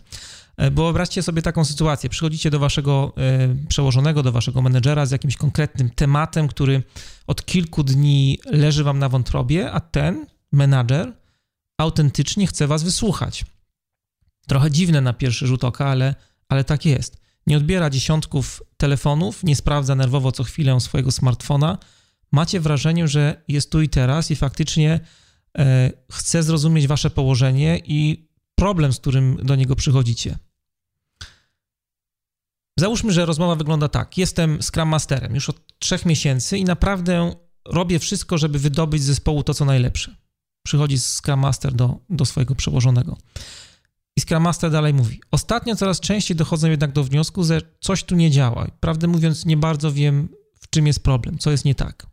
E, 0.58 0.72
bo 0.72 0.84
wyobraźcie 0.84 1.24
sobie 1.24 1.42
taką 1.42 1.66
sytuację. 1.66 2.10
Przychodzicie 2.10 2.50
do 2.50 2.60
waszego 2.60 3.14
e, 3.18 3.68
przełożonego, 3.68 4.24
do 4.24 4.32
waszego 4.32 4.62
menedżera 4.62 5.06
z 5.06 5.12
jakimś 5.12 5.38
konkretnym 5.38 5.90
tematem, 5.90 6.48
który 6.48 6.84
od 7.28 7.46
kilku 7.46 7.84
dni 7.84 8.40
leży 8.46 8.84
wam 8.84 9.00
na 9.00 9.10
wątrobie, 9.10 9.72
a 9.72 9.80
ten 9.80 10.26
menadżer 10.52 11.14
autentycznie 11.78 12.48
chce 12.48 12.68
was 12.68 12.84
wysłuchać. 12.84 13.46
Trochę 14.48 14.72
dziwne 14.72 15.02
na 15.02 15.14
pierwszy 15.14 15.48
rzut 15.48 15.64
oka, 15.64 15.86
ale, 15.86 16.16
ale 16.50 16.64
tak 16.64 16.86
jest. 16.86 17.18
Nie 17.48 17.58
odbiera 17.58 17.90
dziesiątków 17.90 18.64
telefonów, 18.78 19.44
nie 19.44 19.56
sprawdza 19.56 19.96
nerwowo 19.96 20.32
co 20.32 20.44
chwilę 20.44 20.82
swojego 20.82 21.12
smartfona. 21.12 21.78
Macie 22.32 22.60
wrażenie, 22.60 23.08
że 23.08 23.44
jest 23.48 23.72
tu 23.72 23.82
i 23.82 23.90
teraz 23.90 24.32
i 24.32 24.36
faktycznie 24.36 25.00
e, 25.58 25.92
chce 26.12 26.44
zrozumieć 26.44 26.88
wasze 26.88 27.10
położenie 27.10 27.82
i 27.86 28.28
problem, 28.56 28.94
z 28.94 29.00
którym 29.00 29.38
do 29.44 29.56
niego 29.56 29.76
przychodzicie. 29.76 30.38
Załóżmy, 32.80 33.12
że 33.14 33.26
rozmowa 33.26 33.56
wygląda 33.56 33.88
tak. 33.88 34.18
Jestem 34.18 34.62
Scrum 34.62 34.90
Masterem 34.90 35.36
już 35.36 35.50
od 35.50 35.80
trzech 35.80 36.06
miesięcy 36.06 36.58
i 36.58 36.64
naprawdę 36.64 37.36
robię 37.66 38.00
wszystko, 38.00 38.38
żeby 38.38 38.60
wydobyć 38.60 39.02
z 39.02 39.06
zespołu 39.06 39.44
to, 39.44 39.54
co 39.54 39.66
najlepsze. 39.66 40.16
Przychodzi 40.64 40.98
Scrum 41.00 41.40
Master 41.40 41.74
do, 41.74 42.00
do 42.10 42.26
swojego 42.26 42.56
przełożonego. 42.56 43.18
I 44.16 44.22
Scrum 44.22 44.44
Master 44.44 44.72
dalej 44.72 44.94
mówi: 44.94 45.22
Ostatnio 45.32 45.76
coraz 45.76 46.00
częściej 46.00 46.38
dochodzę 46.38 46.70
jednak 46.70 46.92
do 46.92 47.04
wniosku, 47.04 47.44
że 47.44 47.62
coś 47.80 48.04
tu 48.04 48.16
nie 48.16 48.32
działa. 48.32 48.68
Prawdę 48.80 49.08
mówiąc, 49.08 49.46
nie 49.46 49.58
bardzo 49.58 49.92
wiem, 49.92 50.30
w 50.62 50.70
czym 50.70 50.88
jest 50.88 51.04
problem, 51.04 51.38
co 51.38 51.52
jest 51.52 51.66
nie 51.66 51.76
tak. 51.76 52.08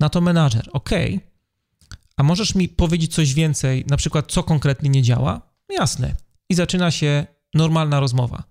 Na 0.00 0.08
to 0.08 0.20
menadżer: 0.20 0.68
OK, 0.72 0.90
a 2.16 2.22
możesz 2.22 2.54
mi 2.54 2.68
powiedzieć 2.68 3.14
coś 3.14 3.34
więcej, 3.34 3.84
na 3.88 3.96
przykład, 3.96 4.32
co 4.32 4.42
konkretnie 4.42 4.90
nie 4.90 5.02
działa? 5.02 5.40
Jasne. 5.70 6.14
I 6.48 6.54
zaczyna 6.54 6.90
się 6.90 7.26
normalna 7.54 8.00
rozmowa. 8.00 8.44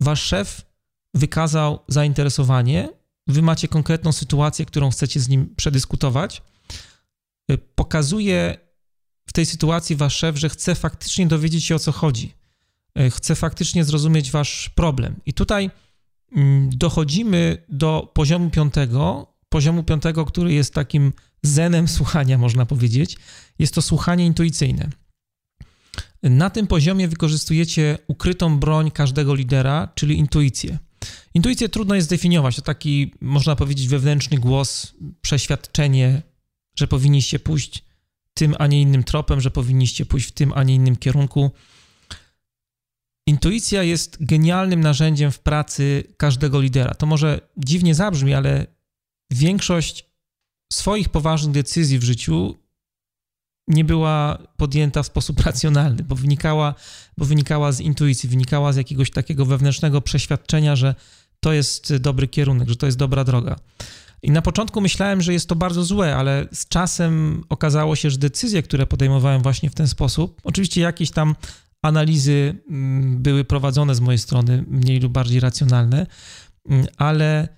Wasz 0.00 0.22
szef 0.22 0.66
wykazał 1.14 1.78
zainteresowanie, 1.88 2.88
wy 3.26 3.42
macie 3.42 3.68
konkretną 3.68 4.12
sytuację, 4.12 4.66
którą 4.66 4.90
chcecie 4.90 5.20
z 5.20 5.28
nim 5.28 5.54
przedyskutować. 5.56 6.42
Pokazuje 7.74 8.58
w 9.26 9.32
tej 9.32 9.46
sytuacji 9.46 9.96
wasz 9.96 10.16
szef, 10.16 10.36
że 10.36 10.48
chce 10.48 10.74
faktycznie 10.74 11.26
dowiedzieć 11.26 11.64
się 11.64 11.74
o 11.74 11.78
co 11.78 11.92
chodzi. 11.92 12.34
Chce 13.10 13.34
faktycznie 13.34 13.84
zrozumieć 13.84 14.30
wasz 14.30 14.68
problem. 14.68 15.20
I 15.26 15.34
tutaj 15.34 15.70
mm, 16.36 16.70
dochodzimy 16.72 17.64
do 17.68 18.10
poziomu 18.14 18.50
piątego, 18.50 19.34
poziomu 19.48 19.82
piątego, 19.82 20.24
który 20.24 20.52
jest 20.52 20.74
takim 20.74 21.12
zenem 21.42 21.88
słuchania, 21.88 22.38
można 22.38 22.66
powiedzieć. 22.66 23.16
Jest 23.58 23.74
to 23.74 23.82
słuchanie 23.82 24.26
intuicyjne. 24.26 24.90
Na 26.22 26.50
tym 26.50 26.66
poziomie 26.66 27.08
wykorzystujecie 27.08 27.98
ukrytą 28.06 28.58
broń 28.58 28.90
każdego 28.90 29.34
lidera, 29.34 29.88
czyli 29.94 30.18
intuicję. 30.18 30.78
Intuicję 31.34 31.68
trudno 31.68 31.94
jest 31.94 32.06
zdefiniować. 32.06 32.56
To 32.56 32.62
taki, 32.62 33.14
można 33.20 33.56
powiedzieć, 33.56 33.88
wewnętrzny 33.88 34.38
głos, 34.38 34.94
przeświadczenie, 35.20 36.22
że 36.76 36.86
powinniście 36.86 37.38
pójść 37.38 37.84
tym, 38.34 38.54
a 38.58 38.66
nie 38.66 38.82
innym 38.82 39.04
tropem, 39.04 39.40
że 39.40 39.50
powinniście 39.50 40.06
pójść 40.06 40.28
w 40.28 40.32
tym, 40.32 40.52
a 40.54 40.62
nie 40.62 40.74
innym 40.74 40.96
kierunku. 40.96 41.50
Intuicja 43.26 43.82
jest 43.82 44.16
genialnym 44.20 44.80
narzędziem 44.80 45.32
w 45.32 45.38
pracy 45.38 46.04
każdego 46.16 46.60
lidera. 46.60 46.94
To 46.94 47.06
może 47.06 47.40
dziwnie 47.56 47.94
zabrzmi, 47.94 48.34
ale 48.34 48.66
większość 49.30 50.08
swoich 50.72 51.08
poważnych 51.08 51.54
decyzji 51.54 51.98
w 51.98 52.04
życiu 52.04 52.58
nie 53.68 53.84
była 53.84 54.38
podjęta 54.56 55.02
w 55.02 55.06
sposób 55.06 55.40
racjonalny, 55.46 56.02
bo 56.02 56.14
wynikała, 56.14 56.74
bo 57.18 57.24
wynikała 57.24 57.72
z 57.72 57.80
intuicji, 57.80 58.28
wynikała 58.28 58.72
z 58.72 58.76
jakiegoś 58.76 59.10
takiego 59.10 59.46
wewnętrznego 59.46 60.00
przeświadczenia, 60.00 60.76
że 60.76 60.94
to 61.40 61.52
jest 61.52 61.96
dobry 61.96 62.28
kierunek, 62.28 62.68
że 62.68 62.76
to 62.76 62.86
jest 62.86 62.98
dobra 62.98 63.24
droga. 63.24 63.56
I 64.22 64.30
na 64.30 64.42
początku 64.42 64.80
myślałem, 64.80 65.22
że 65.22 65.32
jest 65.32 65.48
to 65.48 65.56
bardzo 65.56 65.84
złe, 65.84 66.16
ale 66.16 66.48
z 66.52 66.68
czasem 66.68 67.44
okazało 67.48 67.96
się, 67.96 68.10
że 68.10 68.18
decyzje, 68.18 68.62
które 68.62 68.86
podejmowałem 68.86 69.42
właśnie 69.42 69.70
w 69.70 69.74
ten 69.74 69.88
sposób, 69.88 70.40
oczywiście 70.44 70.80
jakieś 70.80 71.10
tam 71.10 71.34
analizy 71.82 72.54
mm, 72.70 73.22
były 73.22 73.44
prowadzone 73.44 73.94
z 73.94 74.00
mojej 74.00 74.18
strony, 74.18 74.64
mniej 74.68 75.00
lub 75.00 75.12
bardziej 75.12 75.40
racjonalne, 75.40 76.06
mm, 76.68 76.86
ale 76.96 77.57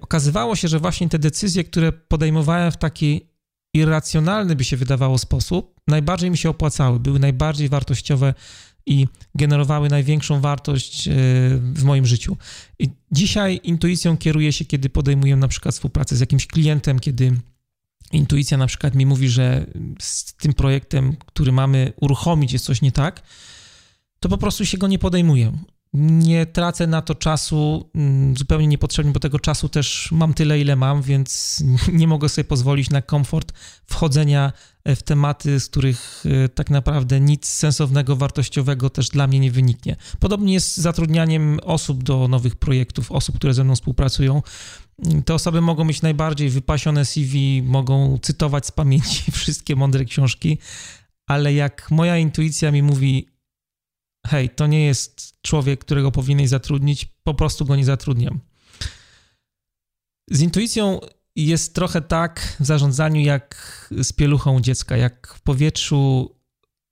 okazywało 0.00 0.56
się, 0.56 0.68
że 0.68 0.78
właśnie 0.78 1.08
te 1.08 1.18
decyzje, 1.18 1.64
które 1.64 1.92
podejmowałem 1.92 2.72
w 2.72 2.76
taki 2.76 3.28
irracjonalny, 3.74 4.56
by 4.56 4.64
się 4.64 4.76
wydawało, 4.76 5.18
sposób, 5.18 5.80
najbardziej 5.86 6.30
mi 6.30 6.38
się 6.38 6.50
opłacały, 6.50 7.00
były 7.00 7.18
najbardziej 7.18 7.68
wartościowe 7.68 8.34
i 8.86 9.06
generowały 9.34 9.88
największą 9.88 10.40
wartość 10.40 11.08
e, 11.08 11.12
w 11.60 11.84
moim 11.84 12.06
życiu. 12.06 12.36
I 12.78 12.90
dzisiaj 13.12 13.60
intuicją 13.62 14.16
kieruję 14.16 14.52
się, 14.52 14.64
kiedy 14.64 14.88
podejmuję 14.88 15.36
na 15.36 15.48
przykład 15.48 15.74
współpracę 15.74 16.16
z 16.16 16.20
jakimś 16.20 16.46
klientem, 16.46 16.98
kiedy 16.98 17.32
intuicja 18.12 18.58
na 18.58 18.66
przykład 18.66 18.94
mi 18.94 19.06
mówi, 19.06 19.28
że 19.28 19.66
z 20.00 20.34
tym 20.34 20.52
projektem, 20.52 21.16
który 21.26 21.52
mamy 21.52 21.92
uruchomić, 22.00 22.52
jest 22.52 22.64
coś 22.64 22.82
nie 22.82 22.92
tak, 22.92 23.22
to 24.20 24.28
po 24.28 24.38
prostu 24.38 24.66
się 24.66 24.78
go 24.78 24.88
nie 24.88 24.98
podejmuję 24.98 25.58
nie 25.94 26.46
tracę 26.46 26.86
na 26.86 27.02
to 27.02 27.14
czasu 27.14 27.90
mm, 27.94 28.36
zupełnie 28.36 28.66
niepotrzebnie, 28.66 29.12
bo 29.12 29.20
tego 29.20 29.38
czasu 29.38 29.68
też 29.68 30.08
mam 30.12 30.34
tyle, 30.34 30.60
ile 30.60 30.76
mam, 30.76 31.02
więc 31.02 31.62
nie 31.92 32.08
mogę 32.08 32.28
sobie 32.28 32.44
pozwolić 32.44 32.90
na 32.90 33.02
komfort 33.02 33.52
wchodzenia 33.86 34.52
e, 34.84 34.96
w 34.96 35.02
tematy, 35.02 35.60
z 35.60 35.68
których 35.68 36.24
e, 36.44 36.48
tak 36.48 36.70
naprawdę 36.70 37.20
nic 37.20 37.48
sensownego, 37.48 38.16
wartościowego 38.16 38.90
też 38.90 39.08
dla 39.08 39.26
mnie 39.26 39.40
nie 39.40 39.50
wyniknie. 39.50 39.96
Podobnie 40.20 40.54
jest 40.54 40.76
z 40.76 40.80
zatrudnianiem 40.80 41.60
osób 41.62 42.02
do 42.02 42.28
nowych 42.28 42.56
projektów, 42.56 43.12
osób, 43.12 43.36
które 43.36 43.54
ze 43.54 43.64
mną 43.64 43.74
współpracują. 43.74 44.42
Mm, 45.06 45.22
te 45.22 45.34
osoby 45.34 45.60
mogą 45.60 45.84
mieć 45.84 46.02
najbardziej 46.02 46.50
wypasione 46.50 47.04
CV, 47.04 47.62
mogą 47.62 48.18
cytować 48.22 48.66
z 48.66 48.72
pamięci 48.72 49.32
wszystkie 49.32 49.76
mądre 49.76 50.04
książki, 50.04 50.58
ale 51.26 51.54
jak 51.54 51.90
moja 51.90 52.18
intuicja 52.18 52.70
mi 52.70 52.82
mówi, 52.82 53.37
hej, 54.28 54.50
to 54.50 54.66
nie 54.66 54.86
jest 54.86 55.42
człowiek, 55.42 55.80
którego 55.80 56.12
powinieneś 56.12 56.48
zatrudnić, 56.48 57.04
po 57.22 57.34
prostu 57.34 57.64
go 57.64 57.76
nie 57.76 57.84
zatrudniam. 57.84 58.40
Z 60.30 60.40
intuicją 60.40 61.00
jest 61.36 61.74
trochę 61.74 62.02
tak 62.02 62.56
w 62.60 62.66
zarządzaniu 62.66 63.20
jak 63.20 63.88
z 64.02 64.12
pieluchą 64.12 64.60
dziecka. 64.60 64.96
Jak 64.96 65.34
w 65.36 65.40
powietrzu 65.40 66.34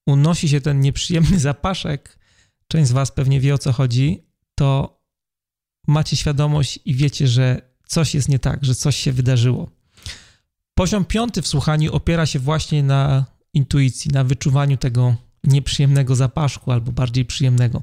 unosi 0.06 0.48
się 0.48 0.60
ten 0.60 0.80
nieprzyjemny 0.80 1.38
zapaszek, 1.48 2.18
część 2.68 2.88
z 2.88 2.92
Was 2.92 3.12
pewnie 3.12 3.40
wie 3.40 3.54
o 3.54 3.58
co 3.58 3.72
chodzi, 3.72 4.26
to 4.54 5.00
macie 5.86 6.16
świadomość 6.16 6.80
i 6.84 6.94
wiecie, 6.94 7.28
że 7.28 7.62
coś 7.86 8.14
jest 8.14 8.28
nie 8.28 8.38
tak, 8.38 8.64
że 8.64 8.74
coś 8.74 8.96
się 8.96 9.12
wydarzyło. 9.12 9.70
Poziom 10.74 11.04
piąty 11.04 11.42
w 11.42 11.48
słuchaniu 11.48 11.92
opiera 11.92 12.26
się 12.26 12.38
właśnie 12.38 12.82
na 12.82 13.24
intuicji, 13.54 14.10
na 14.10 14.24
wyczuwaniu 14.24 14.76
tego 14.76 15.16
nieprzyjemnego 15.44 16.16
zapaszku 16.16 16.72
albo 16.72 16.92
bardziej 16.92 17.24
przyjemnego. 17.24 17.80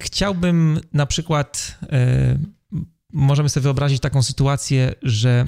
Chciałbym 0.00 0.80
na 0.92 1.06
przykład, 1.06 1.78
e, 1.92 2.38
możemy 3.12 3.48
sobie 3.48 3.62
wyobrazić 3.64 4.00
taką 4.00 4.22
sytuację, 4.22 4.94
że 5.02 5.46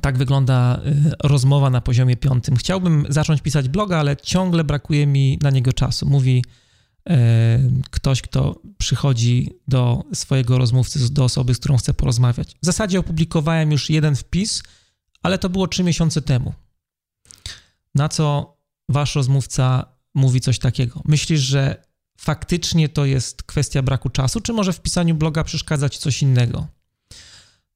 tak 0.00 0.18
wygląda 0.18 0.80
e, 0.84 1.28
rozmowa 1.28 1.70
na 1.70 1.80
poziomie 1.80 2.16
piątym. 2.16 2.56
Chciałbym 2.56 3.06
zacząć 3.08 3.42
pisać 3.42 3.68
bloga, 3.68 3.98
ale 3.98 4.16
ciągle 4.16 4.64
brakuje 4.64 5.06
mi 5.06 5.38
na 5.42 5.50
niego 5.50 5.72
czasu. 5.72 6.08
Mówi 6.08 6.44
e, 7.08 7.58
ktoś, 7.90 8.22
kto 8.22 8.60
przychodzi 8.78 9.50
do 9.68 10.04
swojego 10.14 10.58
rozmówcy, 10.58 11.12
do 11.12 11.24
osoby, 11.24 11.54
z 11.54 11.58
którą 11.58 11.76
chce 11.76 11.94
porozmawiać. 11.94 12.56
W 12.62 12.66
zasadzie 12.66 13.00
opublikowałem 13.00 13.72
już 13.72 13.90
jeden 13.90 14.16
wpis, 14.16 14.62
ale 15.22 15.38
to 15.38 15.48
było 15.48 15.66
trzy 15.66 15.84
miesiące 15.84 16.22
temu. 16.22 16.52
Na 17.94 18.08
co 18.08 18.56
wasz 18.88 19.14
rozmówca 19.14 19.86
mówi 20.14 20.40
coś 20.40 20.58
takiego. 20.58 21.02
Myślisz, 21.04 21.40
że 21.40 21.84
faktycznie 22.18 22.88
to 22.88 23.04
jest 23.04 23.42
kwestia 23.42 23.82
braku 23.82 24.10
czasu, 24.10 24.40
czy 24.40 24.52
może 24.52 24.72
w 24.72 24.80
pisaniu 24.80 25.14
bloga 25.14 25.44
przeszkadza 25.44 25.88
ci 25.88 25.98
coś 25.98 26.22
innego? 26.22 26.66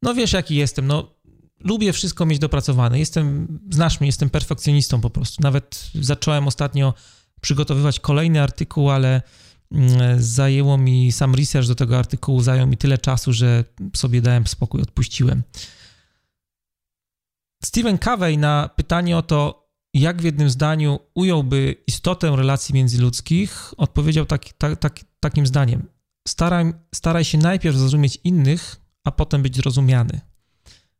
No 0.02 0.14
wiesz, 0.14 0.32
jaki 0.32 0.56
jestem. 0.56 0.86
No, 0.86 1.14
lubię 1.60 1.92
wszystko 1.92 2.26
mieć 2.26 2.38
dopracowane. 2.38 2.98
Jestem, 2.98 3.58
znasz 3.70 4.00
mnie, 4.00 4.08
jestem 4.08 4.30
perfekcjonistą 4.30 5.00
po 5.00 5.10
prostu. 5.10 5.42
Nawet 5.42 5.90
zacząłem 5.94 6.48
ostatnio 6.48 6.94
przygotowywać 7.40 8.00
kolejny 8.00 8.42
artykuł, 8.42 8.90
ale 8.90 9.22
mm, 9.72 10.22
zajęło 10.22 10.78
mi 10.78 11.12
sam 11.12 11.34
research 11.34 11.68
do 11.68 11.74
tego 11.74 11.98
artykułu, 11.98 12.40
zajął 12.40 12.66
mi 12.66 12.76
tyle 12.76 12.98
czasu, 12.98 13.32
że 13.32 13.64
sobie 13.96 14.20
dałem 14.20 14.46
spokój, 14.46 14.82
odpuściłem. 14.82 15.42
Stephen 17.64 17.98
Covey 17.98 18.38
na 18.38 18.70
pytanie 18.76 19.16
o 19.16 19.22
to, 19.22 19.65
jak 20.00 20.22
w 20.22 20.24
jednym 20.24 20.50
zdaniu 20.50 20.98
ująłby 21.14 21.76
istotę 21.86 22.36
relacji 22.36 22.74
międzyludzkich, 22.74 23.74
odpowiedział 23.76 24.26
tak, 24.26 24.52
tak, 24.52 24.78
tak, 24.78 25.00
takim 25.20 25.46
zdaniem: 25.46 25.88
staraj, 26.28 26.72
staraj 26.94 27.24
się 27.24 27.38
najpierw 27.38 27.76
zrozumieć 27.76 28.18
innych, 28.24 28.76
a 29.04 29.10
potem 29.10 29.42
być 29.42 29.56
zrozumiany. 29.56 30.20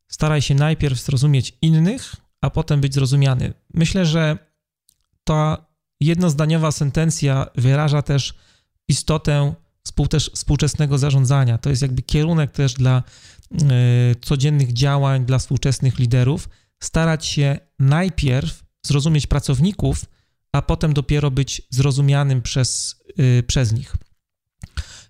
Staraj 0.09 0.43
się 0.43 0.55
najpierw 0.55 1.03
zrozumieć 1.03 1.59
innych, 1.63 2.17
a 2.41 2.51
potem 2.51 2.81
być 2.81 2.95
zrozumiany. 2.95 3.55
Myślę, 3.75 4.07
że 4.07 4.39
ta 5.25 5.67
jednozdaniowa 6.01 6.73
sentencja 6.73 7.47
wyraża 7.55 8.03
też 8.03 8.35
istotę 8.89 9.55
współczesnego 10.35 10.99
zarządzania. 10.99 11.59
To 11.59 11.71
jest 11.71 11.83
jakby 11.83 12.03
kierunek 12.03 12.51
też 12.51 12.75
dla 12.75 13.03
y, 13.53 14.15
codziennych 14.21 14.73
działań, 14.73 15.25
dla 15.25 15.39
współczesnych 15.39 15.99
liderów. 15.99 16.49
Starać 16.83 17.27
się 17.27 17.59
najpierw 17.79 18.66
zrozumieć 18.87 19.27
pracowników, 19.27 20.05
a 20.53 20.63
potem 20.63 20.93
dopiero 20.93 21.31
być 21.31 21.63
zrozumianym 21.71 22.43
przez, 22.43 22.97
yy, 23.17 23.43
przez 23.43 23.73
nich. 23.73 23.97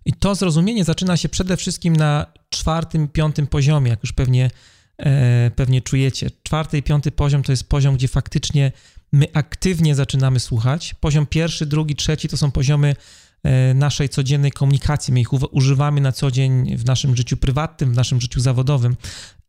I 0.07 0.13
to 0.13 0.35
zrozumienie 0.35 0.85
zaczyna 0.85 1.17
się 1.17 1.29
przede 1.29 1.57
wszystkim 1.57 1.97
na 1.97 2.27
czwartym, 2.49 3.09
piątym 3.09 3.47
poziomie, 3.47 3.91
jak 3.91 4.03
już 4.03 4.13
pewnie, 4.13 4.51
e, 4.99 5.51
pewnie 5.51 5.83
czujecie. 5.83 6.31
Czwarty 6.43 6.79
i 6.79 6.83
piąty 6.83 7.11
poziom 7.11 7.43
to 7.43 7.53
jest 7.53 7.69
poziom, 7.69 7.95
gdzie 7.95 8.09
faktycznie 8.09 8.73
my 9.13 9.27
aktywnie 9.33 9.95
zaczynamy 9.95 10.41
słuchać. 10.41 10.95
Poziom 11.01 11.27
pierwszy, 11.27 11.67
drugi, 11.67 11.97
trzeci 11.97 12.29
to 12.29 12.37
są 12.37 12.51
poziomy 12.51 12.97
e, 13.43 13.75
naszej 13.75 14.09
codziennej 14.09 14.53
komunikacji. 14.53 15.15
My 15.15 15.21
ich 15.21 15.33
używamy 15.33 16.01
na 16.01 16.13
co 16.13 16.31
dzień 16.31 16.77
w 16.77 16.85
naszym 16.85 17.17
życiu 17.17 17.37
prywatnym, 17.37 17.93
w 17.93 17.97
naszym 17.97 18.21
życiu 18.21 18.41
zawodowym. 18.41 18.97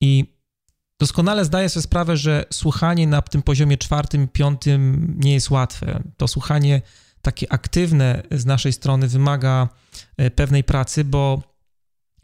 I 0.02 0.37
doskonale 1.00 1.46
zdaję 1.46 1.70
sobie 1.70 1.84
sprawę, 1.84 2.18
że 2.18 2.46
słuchanie 2.54 3.08
na 3.08 3.22
tym 3.22 3.42
poziomie 3.42 3.78
czwartym, 3.78 4.28
piątym 4.28 5.14
nie 5.20 5.34
jest 5.34 5.50
łatwe. 5.50 6.04
To 6.18 6.28
słuchanie 6.28 6.82
takie 7.22 7.52
aktywne 7.52 8.24
z 8.32 8.46
naszej 8.46 8.74
strony 8.74 9.08
wymaga 9.08 9.70
e, 10.18 10.32
pewnej 10.32 10.64
pracy, 10.64 11.04
bo 11.04 11.42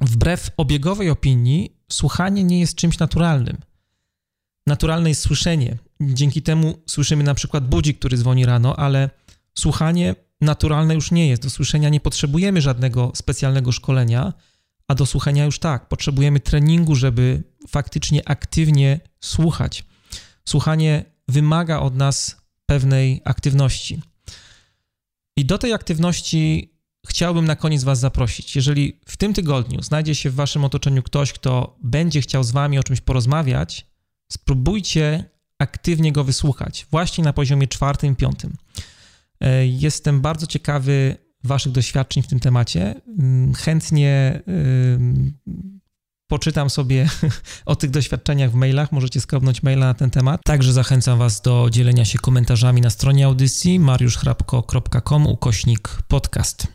wbrew 0.02 0.52
obiegowej 0.58 1.10
opinii, 1.10 1.78
słuchanie 1.92 2.44
nie 2.44 2.60
jest 2.60 2.76
czymś 2.76 3.00
naturalnym. 3.00 3.58
Naturalne 4.68 5.10
jest 5.10 5.22
słyszenie. 5.22 5.78
Dzięki 6.02 6.42
temu 6.42 6.82
słyszymy 6.86 7.24
na 7.24 7.34
przykład 7.34 7.68
budzik, 7.68 8.00
który 8.00 8.18
dzwoni 8.18 8.46
rano, 8.46 8.76
ale 8.80 9.10
słuchanie 9.58 10.16
naturalne 10.42 10.94
już 10.94 11.12
nie 11.12 11.28
jest. 11.28 11.44
Do 11.44 11.50
słyszenia 11.50 11.90
nie 11.90 12.00
potrzebujemy 12.00 12.62
żadnego 12.62 13.12
specjalnego 13.16 13.72
szkolenia, 13.72 14.34
a 14.88 14.96
do 14.96 15.06
słuchania 15.06 15.46
już 15.46 15.60
tak. 15.60 15.88
Potrzebujemy 15.88 16.40
treningu, 16.40 16.96
żeby 16.96 17.44
faktycznie 17.68 18.30
aktywnie 18.30 19.00
słuchać. 19.22 19.86
Słuchanie 20.46 21.06
wymaga 21.28 21.80
od 21.80 21.96
nas 21.96 22.38
pewnej 22.66 23.22
aktywności. 23.26 24.02
I 25.38 25.46
do 25.46 25.58
tej 25.58 25.74
aktywności 25.74 26.74
chciałbym 27.08 27.46
na 27.46 27.56
koniec 27.56 27.84
Was 27.84 28.00
zaprosić. 28.00 28.56
Jeżeli 28.56 29.00
w 29.06 29.18
tym 29.18 29.34
tygodniu 29.34 29.82
znajdzie 29.82 30.16
się 30.16 30.30
w 30.30 30.36
Waszym 30.36 30.64
otoczeniu 30.64 31.04
ktoś, 31.04 31.34
kto 31.34 31.78
będzie 31.84 32.22
chciał 32.22 32.44
z 32.44 32.52
Wami 32.52 32.80
o 32.80 32.84
czymś 32.84 33.02
porozmawiać, 33.02 33.88
spróbujcie 34.32 35.30
aktywnie 35.60 36.12
go 36.12 36.24
wysłuchać, 36.24 36.88
właśnie 36.92 37.24
na 37.24 37.34
poziomie 37.34 37.68
czwartym, 37.68 38.16
piątym. 38.16 38.54
E, 39.42 39.68
jestem 39.68 40.22
bardzo 40.22 40.48
ciekawy 40.48 41.18
Waszych 41.44 41.72
doświadczeń 41.72 42.24
w 42.24 42.28
tym 42.28 42.40
temacie. 42.40 43.02
Mm, 43.20 43.54
chętnie 43.54 44.42
poczytam 46.28 46.70
sobie 46.70 47.10
o 47.66 47.76
tych 47.76 47.90
doświadczeniach 47.90 48.52
w 48.52 48.56
mailach. 48.56 48.92
Możecie 48.92 49.22
skrobnąć 49.22 49.64
maila 49.64 49.86
na 49.86 49.94
ten 49.94 50.10
temat. 50.10 50.42
Także 50.46 50.74
zachęcam 50.74 51.20
Was 51.20 51.42
do 51.42 51.68
dzielenia 51.72 52.06
się 52.06 52.20
komentarzami 52.20 52.82
na 52.82 52.90
stronie 52.90 53.26
audycji 53.26 53.80
mariuszchrapko.com 53.80 55.28
ukośnik 55.28 55.98
podcast. 56.08 56.68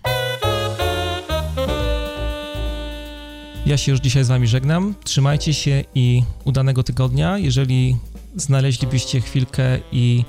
Ja 3.66 3.76
się 3.76 3.92
już 3.92 4.00
dzisiaj 4.00 4.24
z 4.24 4.28
Wami 4.28 4.46
żegnam. 4.46 4.94
Trzymajcie 5.04 5.54
się 5.54 5.84
i 5.94 6.22
udanego 6.44 6.82
tygodnia. 6.82 7.38
Jeżeli 7.38 7.96
znaleźlibyście 8.37 9.20
chwilkę 9.20 9.78
i 9.92 10.24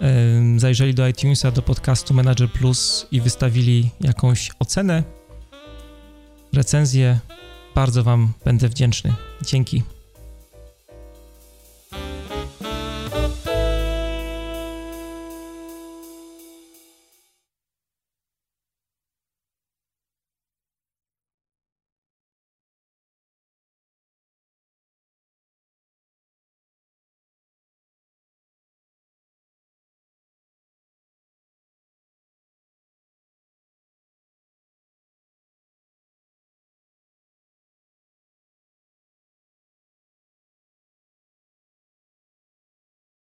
yy, 0.00 0.60
zajrzeli 0.60 0.94
do 0.94 1.08
iTunesa, 1.08 1.50
do 1.50 1.62
podcastu 1.62 2.14
Manager 2.14 2.52
Plus 2.52 3.06
i 3.12 3.20
wystawili 3.20 3.90
jakąś 4.00 4.50
ocenę, 4.58 5.02
recenzję, 6.52 7.18
bardzo 7.74 8.02
Wam 8.04 8.32
będę 8.44 8.68
wdzięczny. 8.68 9.14
Dzięki. 9.42 9.82